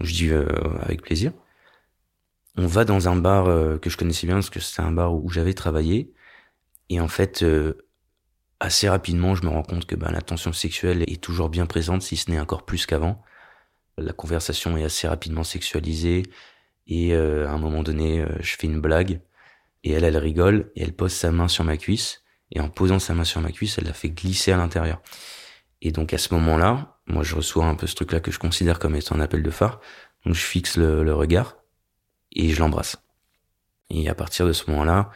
[0.00, 0.46] Je dis euh,
[0.80, 1.32] avec plaisir.
[2.56, 5.14] On va dans un bar euh, que je connaissais bien parce que c'était un bar
[5.14, 6.12] où j'avais travaillé
[6.88, 7.86] et en fait euh,
[8.58, 12.02] assez rapidement, je me rends compte que ben, la tension sexuelle est toujours bien présente,
[12.02, 13.22] si ce n'est encore plus qu'avant.
[13.98, 16.22] La conversation est assez rapidement sexualisée
[16.86, 19.20] et à un moment donné, je fais une blague
[19.84, 22.22] et elle, elle rigole et elle pose sa main sur ma cuisse.
[22.50, 25.00] Et en posant sa main sur ma cuisse, elle la fait glisser à l'intérieur.
[25.80, 28.78] Et donc à ce moment-là, moi je reçois un peu ce truc-là que je considère
[28.78, 29.80] comme étant un appel de phare.
[30.24, 31.56] Donc je fixe le, regard
[32.32, 32.96] et je l'embrasse.
[33.90, 35.10] Et à partir de ce moment-là,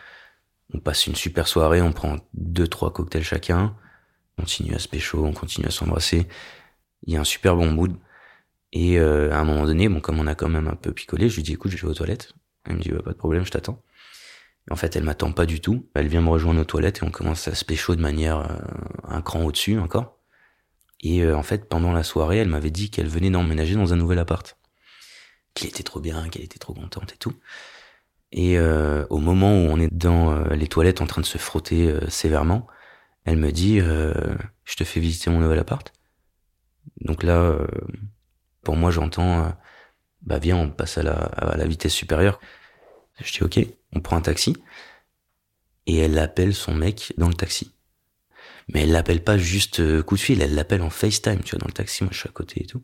[0.74, 3.76] On passe une super soirée, on prend deux, trois cocktails chacun,
[4.36, 6.26] on continue à se pécho, on continue à s'embrasser.
[7.06, 7.96] Il y a un super bon mood.
[8.72, 11.28] Et euh, à un moment donné, bon, comme on a quand même un peu picolé,
[11.28, 12.34] je lui dis écoute, je vais aux toilettes.
[12.64, 13.80] Elle me dit bah, pas de problème, je t'attends.
[14.70, 15.88] En fait, elle m'attend pas du tout.
[15.94, 18.56] Elle vient me rejoindre aux toilettes et on commence à se pécho de manière euh,
[19.04, 20.18] un cran au-dessus encore.
[21.00, 23.96] Et euh, en fait, pendant la soirée, elle m'avait dit qu'elle venait d'emménager dans un
[23.96, 24.58] nouvel appart.
[25.54, 27.34] Qu'il était trop bien, qu'elle était trop contente et tout.
[28.32, 31.94] Et euh, au moment où on est dans les toilettes en train de se frotter
[32.08, 32.66] sévèrement,
[33.24, 35.92] elle me dit Je te fais visiter mon nouvel appart.
[37.00, 37.56] Donc là,
[38.62, 39.56] pour moi, j'entends
[40.22, 42.40] Bah viens, on passe à la, à la vitesse supérieure.
[43.20, 43.60] Je dis ok,
[43.96, 44.56] on prend un taxi.
[45.86, 47.72] Et elle appelle son mec dans le taxi.
[48.68, 51.60] Mais elle l'appelle pas juste euh, coup de fil, elle l'appelle en FaceTime, tu vois,
[51.60, 52.82] dans le taxi, moi je suis à côté et tout.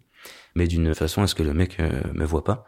[0.55, 2.67] Mais d'une façon à ce que le mec euh, me voit pas.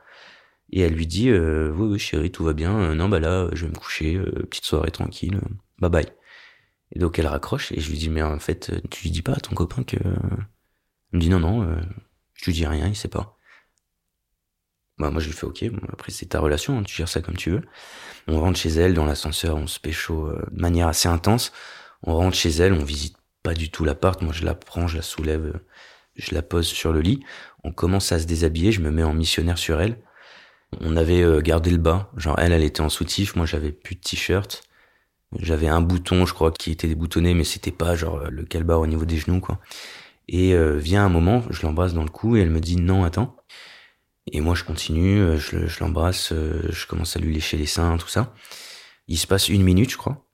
[0.70, 2.94] Et elle lui dit, euh, oui, oui, chérie, tout va bien.
[2.94, 4.18] non, bah là, je vais me coucher,
[4.50, 5.40] petite soirée tranquille,
[5.78, 6.06] bye bye.
[6.92, 9.34] Et donc elle raccroche et je lui dis, mais en fait, tu lui dis pas
[9.34, 9.96] à ton copain que...
[9.96, 11.76] Elle me dit, non, non,
[12.34, 13.33] je lui dis rien, il sait pas.
[14.98, 15.64] Bah, moi, je lui fais OK.
[15.92, 17.62] après, c'est ta relation, hein, tu gères ça comme tu veux.
[18.28, 21.52] On rentre chez elle dans l'ascenseur, on se pécho euh, de manière assez intense.
[22.04, 24.22] On rentre chez elle, on visite pas du tout l'appart.
[24.22, 25.66] Moi, je la prends, je la soulève, euh,
[26.16, 27.24] je la pose sur le lit.
[27.64, 29.98] On commence à se déshabiller, je me mets en missionnaire sur elle.
[30.80, 32.10] On avait euh, gardé le bas.
[32.16, 34.62] Genre, elle, elle était en soutif, moi, j'avais plus de t-shirt.
[35.40, 38.86] J'avais un bouton, je crois, qui était déboutonné, mais c'était pas genre le calbar au
[38.86, 39.58] niveau des genoux, quoi.
[40.28, 43.36] Et vient un moment, je l'embrasse dans le cou et elle me dit non, attends.
[44.32, 47.66] Et moi, je continue, euh, je, je l'embrasse, euh, je commence à lui lécher les
[47.66, 48.34] seins, tout ça.
[49.08, 50.26] Il se passe une minute, je crois.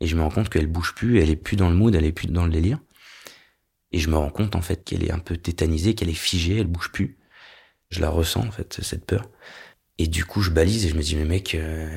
[0.00, 2.04] Et je me rends compte qu'elle bouge plus, elle est plus dans le mood, elle
[2.04, 2.80] est plus dans le délire.
[3.92, 6.58] Et je me rends compte, en fait, qu'elle est un peu tétanisée, qu'elle est figée,
[6.58, 7.18] elle bouge plus.
[7.90, 9.30] Je la ressens, en fait, cette peur.
[9.98, 11.88] Et du coup, je balise et je me dis, mais mec, euh,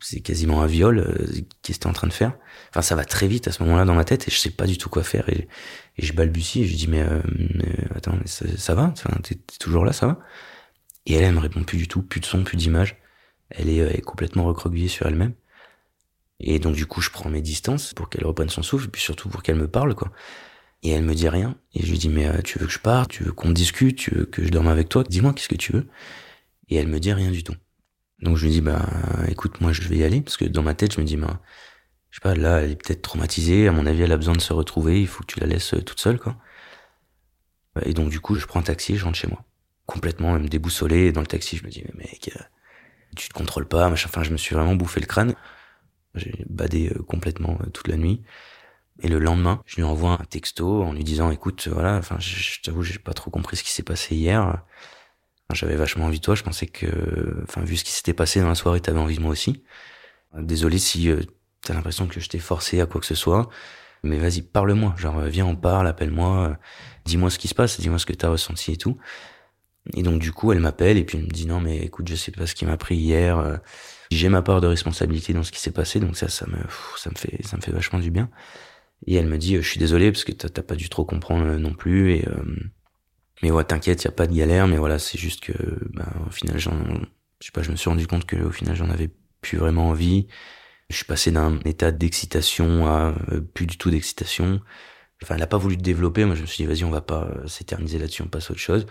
[0.00, 1.26] c'est quasiment un viol, euh,
[1.62, 2.36] qu'est-ce que t'es en train de faire
[2.70, 4.66] Enfin, ça va très vite à ce moment-là dans ma tête et je sais pas
[4.66, 5.48] du tout quoi faire et,
[5.98, 7.20] je balbutie et je dis mais, euh,
[7.94, 8.94] attends, ça, va?
[9.22, 10.20] T'es toujours là, ça va?
[11.06, 12.96] Et elle, elle me répond plus du tout, plus de son, plus d'image.
[13.50, 15.34] Elle est, euh, est, complètement recroquevillée sur elle-même.
[16.40, 19.28] Et donc du coup, je prends mes distances pour qu'elle reprenne son souffle, puis surtout
[19.28, 20.12] pour qu'elle me parle, quoi.
[20.82, 21.56] Et elle me dit rien.
[21.74, 23.10] Et je lui dis mais tu veux que je parte?
[23.10, 23.98] Tu veux qu'on discute?
[23.98, 25.04] Tu veux que je dorme avec toi?
[25.04, 25.88] Dis-moi qu'est-ce que tu veux?
[26.68, 27.54] Et elle me dit rien du tout.
[28.20, 28.84] Donc je lui dis bah
[29.28, 30.20] écoute moi je vais y aller.
[30.20, 31.40] Parce que dans ma tête je me dis bah
[32.10, 33.68] je sais pas là elle est peut-être traumatisée.
[33.68, 35.00] À mon avis elle a besoin de se retrouver.
[35.00, 36.36] Il faut que tu la laisses euh, toute seule quoi.
[37.84, 39.44] Et donc du coup je prends un taxi je rentre chez moi.
[39.86, 41.56] Complètement même déboussolé dans le taxi.
[41.56, 42.42] Je me dis mais mec euh,
[43.16, 44.08] tu te contrôles pas machin.
[44.08, 45.34] Enfin je me suis vraiment bouffé le crâne.
[46.14, 48.22] J'ai badé euh, complètement toute la nuit.
[49.00, 52.34] Et le lendemain je lui envoie un texto en lui disant écoute voilà enfin je,
[52.34, 54.64] je t'avoue j'ai pas trop compris ce qui s'est passé hier
[55.54, 58.48] j'avais vachement envie de toi, je pensais que, enfin, vu ce qui s'était passé dans
[58.48, 59.62] la soirée, t'avais envie de moi aussi.
[60.36, 61.22] Désolé si euh,
[61.62, 63.48] t'as l'impression que je t'ai forcé à quoi que ce soit,
[64.02, 64.94] mais vas-y, parle-moi.
[64.98, 66.54] Genre, viens, on parle, appelle-moi, euh,
[67.06, 68.98] dis-moi ce qui se passe, dis-moi ce que t'as ressenti et tout.
[69.94, 72.14] Et donc, du coup, elle m'appelle et puis elle me dit non, mais écoute, je
[72.14, 73.38] sais pas ce qui m'a pris hier.
[73.38, 73.56] Euh,
[74.10, 76.58] j'ai ma part de responsabilité dans ce qui s'est passé, donc ça, ça me,
[76.96, 78.28] ça me fait, ça me fait vachement du bien.
[79.06, 81.72] Et elle me dit, je suis désolé parce que t'as pas dû trop comprendre non
[81.72, 82.26] plus et
[83.42, 85.52] mais ouais, t'inquiète, y a pas de galère, mais voilà, c'est juste que,
[85.92, 86.72] ben, au final, j'en,
[87.40, 89.88] je sais pas, je me suis rendu compte que, au final, j'en avais plus vraiment
[89.88, 90.28] envie.
[90.90, 94.60] Je suis passé d'un état d'excitation à euh, plus du tout d'excitation.
[95.22, 96.24] Enfin, elle a pas voulu développer.
[96.24, 98.52] Moi, je me suis dit, vas-y, on va pas euh, s'éterniser là-dessus, on passe à
[98.52, 98.86] autre chose.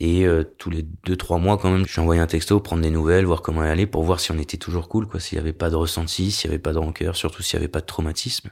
[0.00, 2.90] Et euh, tous les deux trois mois quand même, je lui un texto, prendre des
[2.90, 5.40] nouvelles, voir comment elle allait, pour voir si on était toujours cool, quoi, s'il y
[5.40, 7.80] avait pas de ressenti, s'il y avait pas de rancœur, surtout s'il y avait pas
[7.80, 8.50] de traumatisme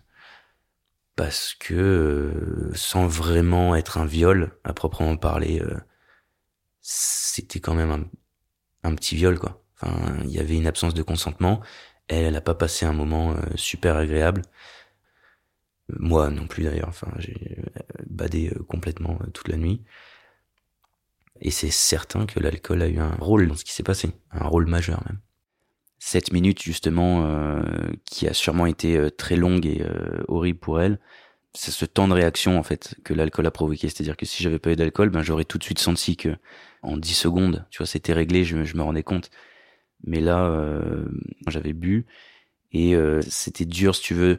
[1.16, 5.79] parce que euh, sans vraiment être un viol à proprement parler, euh,
[6.83, 8.09] c'était quand même
[8.85, 9.64] un, petit viol quoi.
[9.81, 11.61] Enfin, il y avait une absence de consentement.
[12.09, 14.42] Elle, elle a pas passé un moment euh, super agréable.
[15.88, 16.88] Moi non plus d'ailleurs.
[16.88, 17.59] Enfin, j'ai
[18.07, 19.83] badé complètement toute la nuit.
[21.40, 24.46] Et c'est certain que l'alcool a eu un rôle dans ce qui s'est passé, un
[24.46, 25.20] rôle majeur même
[25.99, 27.63] cette minute justement euh,
[28.05, 30.99] qui a sûrement été euh, très longue et euh, horrible pour elle.
[31.55, 33.89] C'est ce temps de réaction en fait que l'alcool a provoqué.
[33.89, 36.37] C'est-à-dire que si j'avais pas eu d'alcool ben j'aurais tout de suite senti que
[36.83, 39.31] en 10 secondes tu vois c'était réglé je, je, me rendais compte.
[40.05, 40.55] Mais là
[41.49, 42.07] j'avais bu
[42.73, 44.39] et c'était dur si tu veux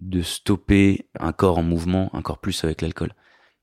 [0.00, 3.14] de stopper un corps en mouvement encore plus avec l'alcool.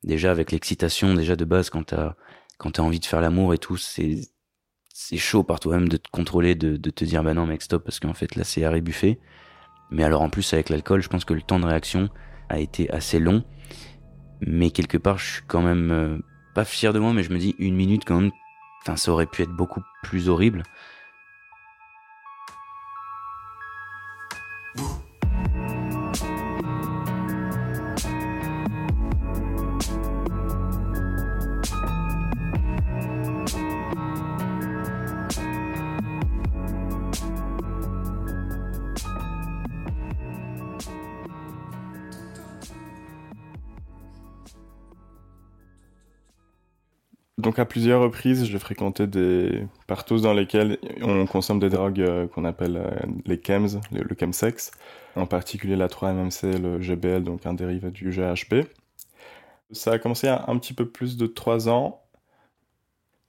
[0.04, 2.16] Déjà avec l'excitation déjà de base quand t'as
[2.58, 4.22] quand t'as envie de faire l'amour et tout c'est
[5.00, 7.84] c'est chaud par toi-même de te contrôler, de, de, te dire bah non mec stop
[7.84, 9.20] parce qu'en fait là c'est arrêt buffet.
[9.92, 12.10] Mais alors en plus avec l'alcool, je pense que le temps de réaction
[12.50, 13.44] a été assez long.
[14.42, 16.18] Mais quelque part, je suis quand même euh,
[16.56, 18.32] pas fier de moi, mais je me dis une minute quand même.
[18.96, 20.64] Ça aurait pu être beaucoup plus horrible.
[47.48, 52.28] Donc à plusieurs reprises, j'ai fréquenté des partous dans lesquels on consomme des drogues euh,
[52.28, 52.90] qu'on appelle euh,
[53.26, 54.70] les chems, le, le chemsex,
[55.16, 58.66] en particulier la 3-MMC, le GBL, donc un dérivé du GHB.
[59.72, 62.04] Ça a commencé à un petit peu plus de 3 ans.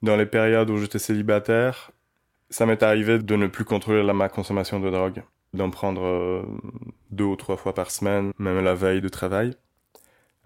[0.02, 1.92] Dans les périodes où j'étais célibataire,
[2.50, 5.22] ça m'est arrivé de ne plus contrôler ma consommation de drogue,
[5.54, 6.42] d'en prendre euh,
[7.12, 9.54] deux ou trois fois par semaine, même la veille de travail.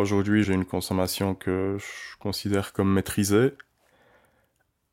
[0.02, 3.52] Aujourd'hui, j'ai une consommation que je considère comme maîtrisée,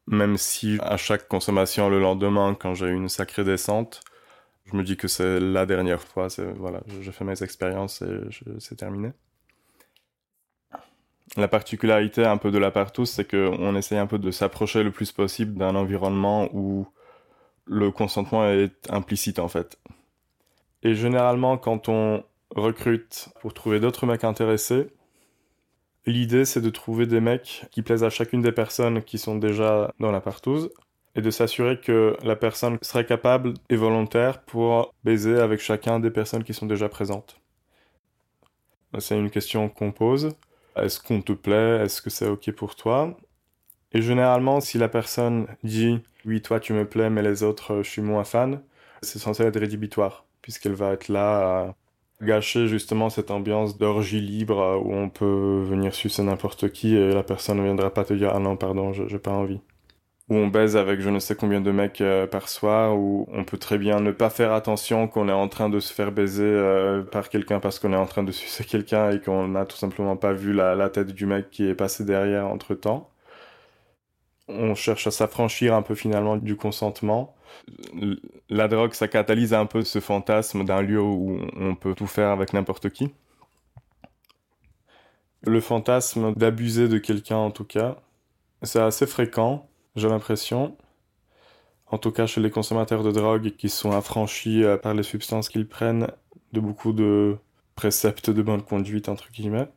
[0.05, 4.01] même si à chaque consommation le lendemain, quand j'ai une sacrée descente,
[4.65, 6.27] je me dis que c'est la dernière fois.
[6.57, 8.19] Voilà, j'ai fait mes expériences et
[8.59, 9.13] c'est terminé.
[11.37, 14.91] La particularité un peu de la partout, c'est qu'on essaye un peu de s'approcher le
[14.91, 16.87] plus possible d'un environnement où
[17.65, 19.79] le consentement est implicite en fait.
[20.83, 22.23] Et généralement, quand on
[22.55, 24.91] recrute pour trouver d'autres mecs intéressés,
[26.05, 29.93] L'idée, c'est de trouver des mecs qui plaisent à chacune des personnes qui sont déjà
[29.99, 30.71] dans la partouze
[31.15, 36.11] et de s'assurer que la personne serait capable et volontaire pour baiser avec chacun des
[36.11, 37.39] personnes qui sont déjà présentes.
[38.97, 40.35] C'est une question qu'on pose.
[40.75, 41.83] Est-ce qu'on te plaît?
[41.83, 43.17] Est-ce que c'est OK pour toi?
[43.91, 47.89] Et généralement, si la personne dit oui, toi tu me plais, mais les autres, je
[47.89, 48.61] suis moins fan,
[49.01, 51.75] c'est censé être rédhibitoire, puisqu'elle va être là à
[52.21, 57.13] gâcher justement cette ambiance d'orgie libre euh, où on peut venir sucer n'importe qui et
[57.13, 59.61] la personne ne viendra pas te dire ah non pardon j'ai pas envie
[60.29, 63.43] où on baise avec je ne sais combien de mecs euh, par soir où on
[63.45, 66.43] peut très bien ne pas faire attention qu'on est en train de se faire baiser
[66.45, 69.77] euh, par quelqu'un parce qu'on est en train de sucer quelqu'un et qu'on n'a tout
[69.77, 73.09] simplement pas vu la, la tête du mec qui est passé derrière entre temps
[74.49, 77.35] on cherche à s'affranchir un peu finalement du consentement.
[78.49, 82.29] La drogue, ça catalyse un peu ce fantasme d'un lieu où on peut tout faire
[82.29, 83.13] avec n'importe qui.
[85.41, 87.97] Le fantasme d'abuser de quelqu'un, en tout cas,
[88.61, 90.75] c'est assez fréquent, j'ai l'impression.
[91.87, 95.49] En tout cas, chez les consommateurs de drogue qui sont affranchis euh, par les substances
[95.49, 96.07] qu'ils prennent
[96.53, 97.37] de beaucoup de
[97.75, 99.67] préceptes de bonne conduite, entre guillemets.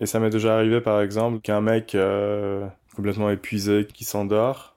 [0.00, 4.75] Et ça m'est déjà arrivé, par exemple, qu'un mec euh, complètement épuisé qui s'endort,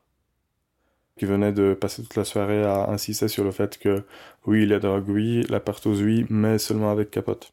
[1.20, 4.04] qui venait de passer toute la soirée à insister sur le fait que
[4.48, 7.52] oui, la drogue, oui, la partose, oui, mais seulement avec capote.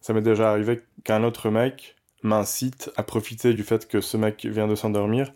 [0.00, 4.46] Ça m'est déjà arrivé qu'un autre mec m'incite à profiter du fait que ce mec
[4.46, 5.32] vient de s'endormir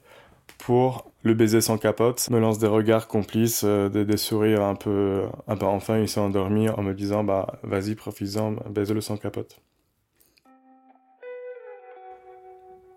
[0.58, 5.24] pour le baiser sans capote, me lance des regards complices, euh, des, sourires un peu,
[5.48, 9.60] enfin il s'est endormi en me disant bah vas-y profites-en, baise-le sans capote.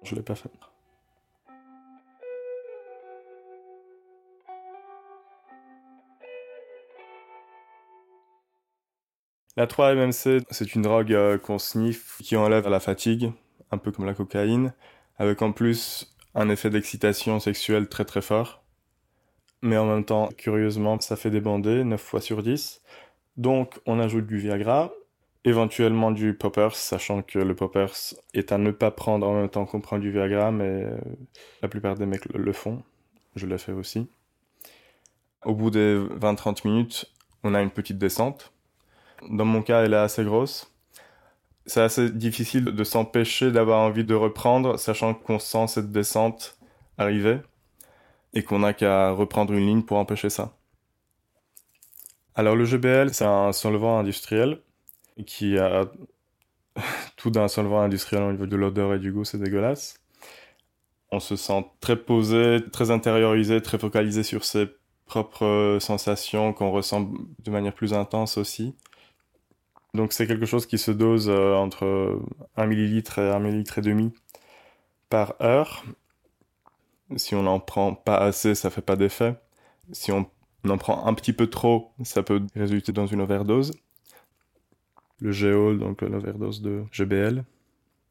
[0.04, 0.50] Je l'ai pas fait.
[9.56, 13.32] La 3-MMC, c'est une drogue euh, qu'on sniffe qui enlève la fatigue,
[13.70, 14.74] un peu comme la cocaïne,
[15.20, 18.64] avec en plus un effet d'excitation sexuelle très très fort.
[19.62, 22.82] Mais en même temps, curieusement, ça fait débander 9 fois sur 10.
[23.38, 24.92] Donc on ajoute du Viagra,
[25.46, 29.68] éventuellement du Poppers, sachant que le Poppers est à ne pas prendre en même temps
[29.68, 30.98] qu'on prend du Viagra, mais euh,
[31.62, 32.82] la plupart des mecs le font.
[33.36, 34.08] Je l'ai fait aussi.
[35.46, 37.06] Au bout des 20-30 minutes,
[37.44, 38.53] on a une petite descente
[39.30, 40.72] dans mon cas, elle est assez grosse.
[41.66, 46.58] C'est assez difficile de s'empêcher d'avoir envie de reprendre, sachant qu'on sent cette descente
[46.98, 47.40] arriver
[48.34, 50.58] et qu'on n'a qu'à reprendre une ligne pour empêcher ça.
[52.36, 54.60] Alors le GBL, c'est un solvant industriel
[55.26, 55.86] qui a
[57.18, 60.00] tout d'un solvant industriel au niveau de l'odeur et du goût, c'est dégueulasse.
[61.12, 64.68] On se sent très posé, très intériorisé, très focalisé sur ses
[65.06, 67.12] propres sensations qu'on ressent
[67.44, 68.76] de manière plus intense aussi.
[69.94, 72.20] Donc c'est quelque chose qui se dose euh, entre
[72.58, 74.12] 1 millilitre et 1 millilitre et demi
[75.10, 75.84] par heure.
[77.16, 79.36] Si on n'en prend pas assez, ça fait pas d'effet.
[79.92, 80.28] Si on
[80.68, 83.74] en prend un petit peu trop, ça peut résulter dans une overdose.
[85.20, 87.44] Le GO, donc l'overdose de GBL.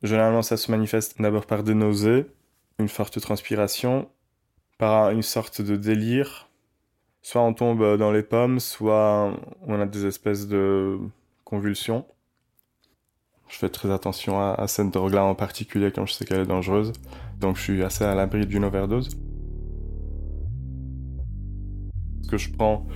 [0.05, 2.26] Généralement, ça se manifeste d'abord par des nausées,
[2.78, 4.09] une forte transpiration,
[4.78, 6.49] par une sorte de délire.
[7.22, 10.99] Soit on tombe dans les pommes, soit on a des espèces de
[11.53, 12.07] convulsions.
[13.49, 16.95] Je fais très attention à, cette drogue-là en particulier quand je sais qu'elle est dangereuse.
[17.41, 19.11] Donc je suis assez à l'abri d'une overdose.
[22.23, 22.87] Ce que je prends,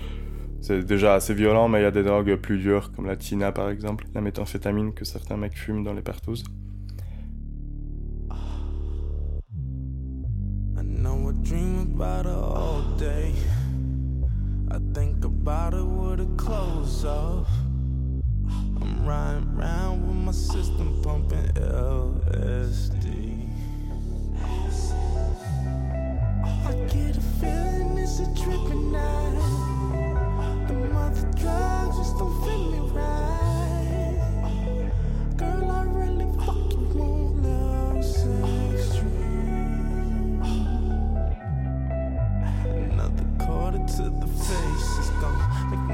[0.62, 3.52] c'est déjà assez violent, mais il y a des drogues plus dures, comme la tina
[3.52, 6.02] par exemple, la méthamphétamine que certains mecs fument dans les
[17.04, 17.55] off.
[19.06, 23.48] riding round with my system pumping LSD.
[26.66, 30.66] I get a feeling it's a tripping night.
[30.66, 32.55] The mother drugs just don't feel.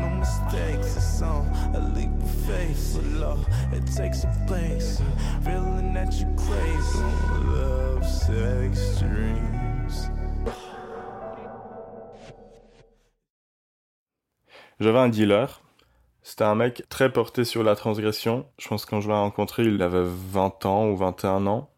[0.02, 0.96] no mistakes.
[0.96, 2.32] It's a leap of
[3.20, 3.46] Love,
[3.88, 4.26] sex.
[14.80, 15.62] J'avais un dealer.
[16.22, 18.46] C'était un mec très porté sur la transgression.
[18.58, 21.70] Je pense que quand je l'ai rencontré, il avait 20 ans ou 21 ans.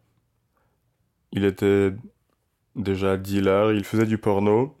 [1.31, 1.93] Il était
[2.75, 4.75] déjà dealer, il faisait du porno,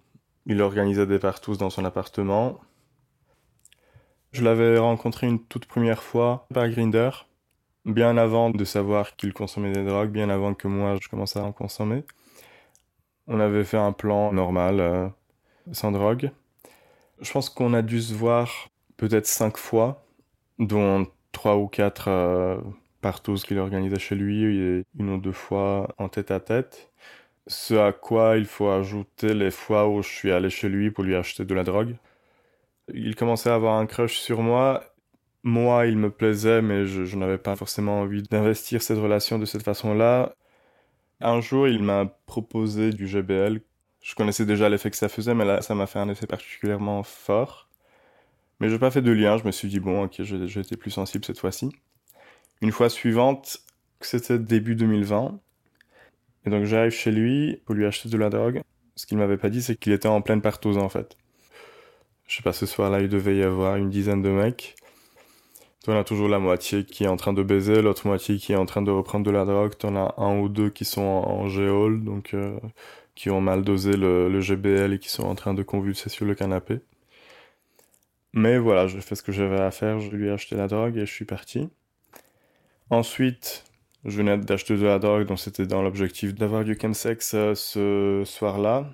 [0.45, 2.59] il organisait des partous dans son appartement.
[4.35, 7.09] Je l'avais rencontré une toute première fois par Grinder,
[7.85, 11.43] bien avant de savoir qu'il consommait des drogues, bien avant que moi je commençais à
[11.43, 12.03] en consommer.
[13.27, 15.07] On avait fait un plan normal, euh,
[15.71, 16.31] sans drogue.
[17.21, 18.67] Je pense qu'on a dû se voir
[18.97, 20.05] peut-être cinq fois,
[20.59, 22.57] dont trois ou quatre euh,
[22.99, 26.91] partous qu'il organisait chez lui et une ou deux fois en tête à tête.
[27.47, 31.05] Ce à quoi il faut ajouter les fois où je suis allé chez lui pour
[31.05, 31.95] lui acheter de la drogue.
[32.93, 34.83] Il commençait à avoir un crush sur moi.
[35.43, 39.63] Moi, il me plaisait, mais je, n'avais pas forcément envie d'investir cette relation de cette
[39.63, 40.35] façon-là.
[41.21, 43.61] Un jour, il m'a proposé du GBL.
[44.01, 47.03] Je connaissais déjà l'effet que ça faisait, mais là, ça m'a fait un effet particulièrement
[47.03, 47.69] fort.
[48.59, 49.37] Mais je n'ai pas fait de lien.
[49.37, 51.71] Je me suis dit, bon, ok, j'étais plus sensible cette fois-ci.
[52.61, 53.59] Une fois suivante,
[54.01, 55.39] c'était début 2020.
[56.45, 58.61] Et donc j'arrive chez lui pour lui acheter de la drogue.
[58.95, 61.17] Ce qu'il m'avait pas dit, c'est qu'il était en pleine partose en fait.
[62.27, 64.75] Je sais pas, ce soir-là, il devait y avoir une dizaine de mecs.
[65.83, 68.55] T'en as toujours la moitié qui est en train de baiser, l'autre moitié qui est
[68.55, 69.77] en train de reprendre de la drogue.
[69.77, 72.57] T'en as un ou deux qui sont en, géol, donc euh,
[73.13, 76.25] qui ont mal dosé le, le, GBL et qui sont en train de convulser sur
[76.25, 76.79] le canapé.
[78.33, 80.97] Mais voilà, j'ai fait ce que j'avais à faire, je lui ai acheté la drogue
[80.97, 81.69] et je suis parti.
[82.89, 83.63] Ensuite,
[84.05, 88.23] je venais d'acheter de la drogue, donc c'était dans l'objectif d'avoir du chemsex euh, ce
[88.25, 88.91] soir-là.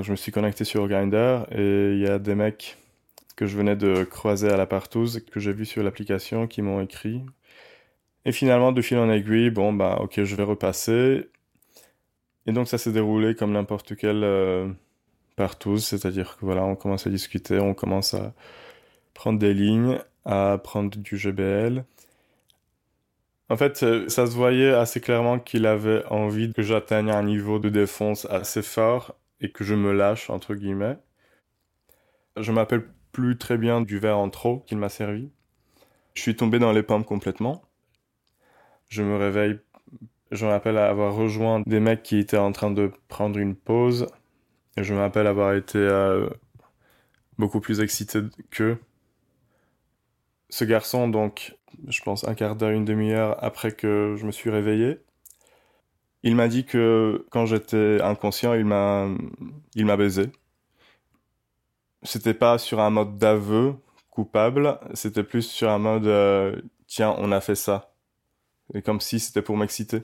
[0.00, 2.78] Je me suis connecté sur Grindr et il y a des mecs
[3.36, 6.80] que je venais de croiser à la partouze que j'ai vu sur l'application qui m'ont
[6.80, 7.22] écrit.
[8.24, 11.28] Et finalement, de fil en aiguille, bon bah ok, je vais repasser.
[12.46, 14.68] Et donc ça s'est déroulé comme n'importe quelle euh,
[15.36, 18.32] partouze, c'est-à-dire que voilà, on commence à discuter, on commence à
[19.14, 21.84] prendre des lignes, à prendre du GBL.
[23.50, 27.58] En fait, euh, ça se voyait assez clairement qu'il avait envie que j'atteigne un niveau
[27.58, 30.96] de défense assez fort et que je me lâche, entre guillemets.
[32.38, 35.30] Je m'appelle plus très bien du verre en trop qu'il m'a servi.
[36.14, 37.62] Je suis tombé dans les pommes complètement.
[38.88, 39.58] Je me réveille,
[40.30, 44.06] je m'appelle avoir rejoint des mecs qui étaient en train de prendre une pause.
[44.76, 46.28] Et je m'appelle avoir été euh,
[47.38, 48.20] beaucoup plus excité
[48.50, 48.78] qu'eux.
[50.48, 51.56] Ce garçon, donc,
[51.88, 55.00] je pense un quart d'heure, une demi-heure après que je me suis réveillé.
[56.22, 59.08] Il m'a dit que quand j'étais inconscient, il m'a,
[59.74, 60.30] il m'a baisé.
[62.02, 63.74] C'était pas sur un mode d'aveu
[64.10, 67.94] coupable, c'était plus sur un mode euh, tiens, on a fait ça.
[68.74, 70.02] Et comme si c'était pour m'exciter.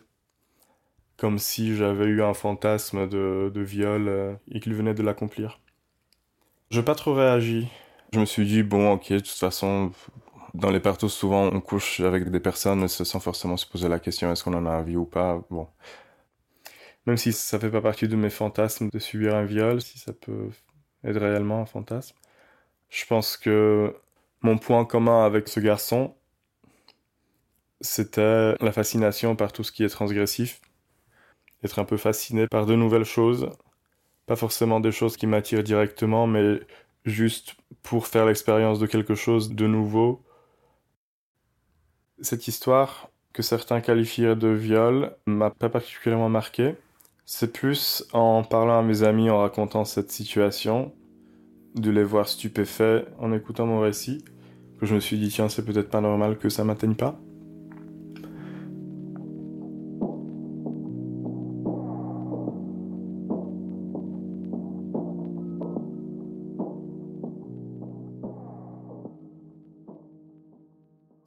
[1.16, 5.60] Comme si j'avais eu un fantasme de, de viol euh, et qu'il venait de l'accomplir.
[6.70, 7.68] Je n'ai pas trop réagi.
[8.12, 9.90] Je me suis dit, bon, ok, de toute façon,
[10.54, 14.30] dans les partos, souvent, on couche avec des personnes sans forcément se poser la question
[14.32, 15.42] est-ce qu'on en a envie ou pas?
[15.50, 15.68] Bon.
[17.08, 20.12] Même si ça fait pas partie de mes fantasmes de subir un viol, si ça
[20.12, 20.50] peut
[21.04, 22.14] être réellement un fantasme.
[22.90, 23.96] Je pense que
[24.42, 26.14] mon point commun avec ce garçon,
[27.80, 30.60] c'était la fascination par tout ce qui est transgressif.
[31.64, 33.48] Être un peu fasciné par de nouvelles choses.
[34.26, 36.60] Pas forcément des choses qui m'attirent directement, mais
[37.06, 40.22] juste pour faire l'expérience de quelque chose de nouveau
[42.20, 46.76] cette histoire, que certains qualifieraient de viol, m'a pas particulièrement marqué.
[47.30, 50.92] C'est plus en parlant à mes amis, en racontant cette situation,
[51.74, 54.24] de les voir stupéfaits en écoutant mon récit,
[54.80, 57.20] que je me suis dit, tiens, c'est peut-être pas normal que ça m'atteigne pas.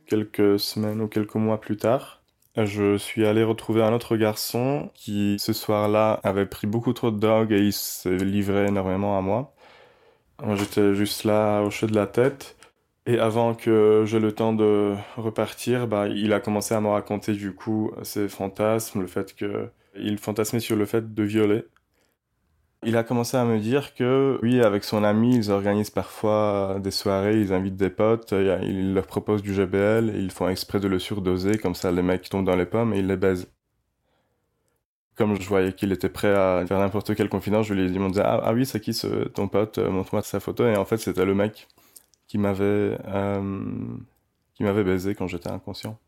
[0.07, 2.20] quelques semaines ou quelques mois plus tard,
[2.57, 7.19] je suis allé retrouver un autre garçon qui, ce soir-là, avait pris beaucoup trop de
[7.19, 9.53] drogue et il s'est livré énormément à moi.
[10.55, 12.57] J'étais juste là, à hocher de la tête.
[13.05, 17.33] Et avant que j'ai le temps de repartir, bah, il a commencé à me raconter
[17.33, 21.65] du coup ses fantasmes, le fait que il fantasmait sur le fait de violer.
[22.83, 26.89] Il a commencé à me dire que, oui, avec son ami, ils organisent parfois des
[26.89, 30.97] soirées, ils invitent des potes, ils leur proposent du GBL, ils font exprès de le
[30.97, 33.47] surdoser, comme ça les mecs tombent dans les pommes et ils les baisent.
[35.15, 37.99] Comme je voyais qu'il était prêt à faire n'importe quelle confidence, je lui ai dit,
[38.19, 41.25] ah, ah, oui, c'est qui ce, ton pote, montre-moi sa photo, et en fait c'était
[41.25, 41.67] le mec
[42.27, 43.41] qui euh,
[44.55, 45.99] qui m'avait baisé quand j'étais inconscient.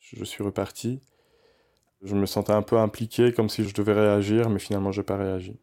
[0.00, 1.00] Je suis reparti.
[2.02, 5.04] Je me sentais un peu impliqué, comme si je devais réagir, mais finalement, je n'ai
[5.04, 5.56] pas réagi.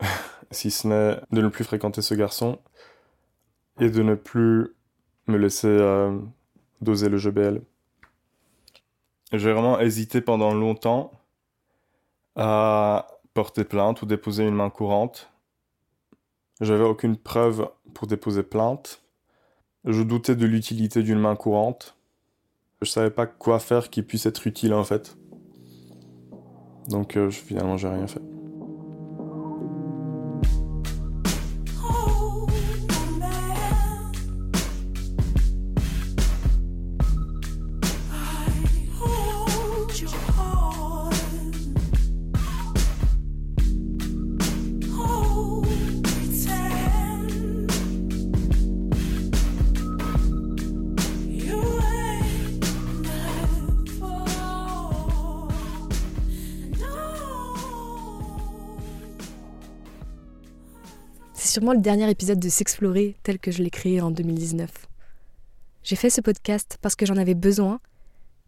[0.50, 2.58] si ce n'est de ne plus fréquenter ce garçon
[3.78, 4.74] et de ne plus
[5.26, 6.18] me laisser euh,
[6.80, 7.62] doser le GBL.
[9.32, 11.12] J'ai vraiment hésité pendant longtemps
[12.36, 15.30] à porter plainte ou déposer une main courante.
[16.60, 19.02] J'avais aucune preuve pour déposer plainte.
[19.84, 21.96] Je doutais de l'utilité d'une main courante.
[22.82, 25.16] Je savais pas quoi faire qui puisse être utile en fait.
[26.90, 28.20] Donc euh, finalement j'ai rien fait.
[61.68, 64.70] Le dernier épisode de S'explorer tel que je l'ai créé en 2019.
[65.82, 67.80] J'ai fait ce podcast parce que j'en avais besoin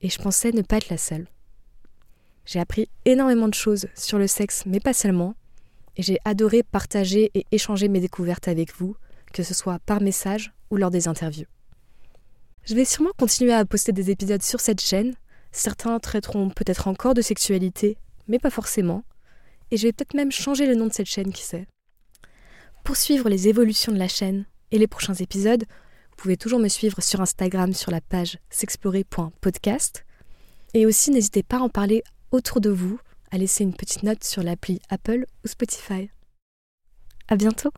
[0.01, 1.27] et je pensais ne pas être la seule.
[2.47, 5.35] J'ai appris énormément de choses sur le sexe, mais pas seulement,
[5.97, 8.97] et j'ai adoré partager et échanger mes découvertes avec vous,
[9.33, 11.47] que ce soit par message ou lors des interviews.
[12.65, 15.15] Je vais sûrement continuer à poster des épisodes sur cette chaîne,
[15.53, 17.97] certains traiteront peut-être encore de sexualité,
[18.27, 19.05] mais pas forcément,
[19.71, 21.67] et je vais peut-être même changer le nom de cette chaîne, qui sait.
[22.85, 25.65] Pour suivre les évolutions de la chaîne et les prochains épisodes,
[26.11, 30.05] vous pouvez toujours me suivre sur Instagram sur la page s'explorer.podcast.
[30.75, 32.03] Et aussi, n'hésitez pas à en parler
[32.33, 32.99] autour de vous,
[33.31, 36.11] à laisser une petite note sur l'appli Apple ou Spotify.
[37.29, 37.71] À bientôt!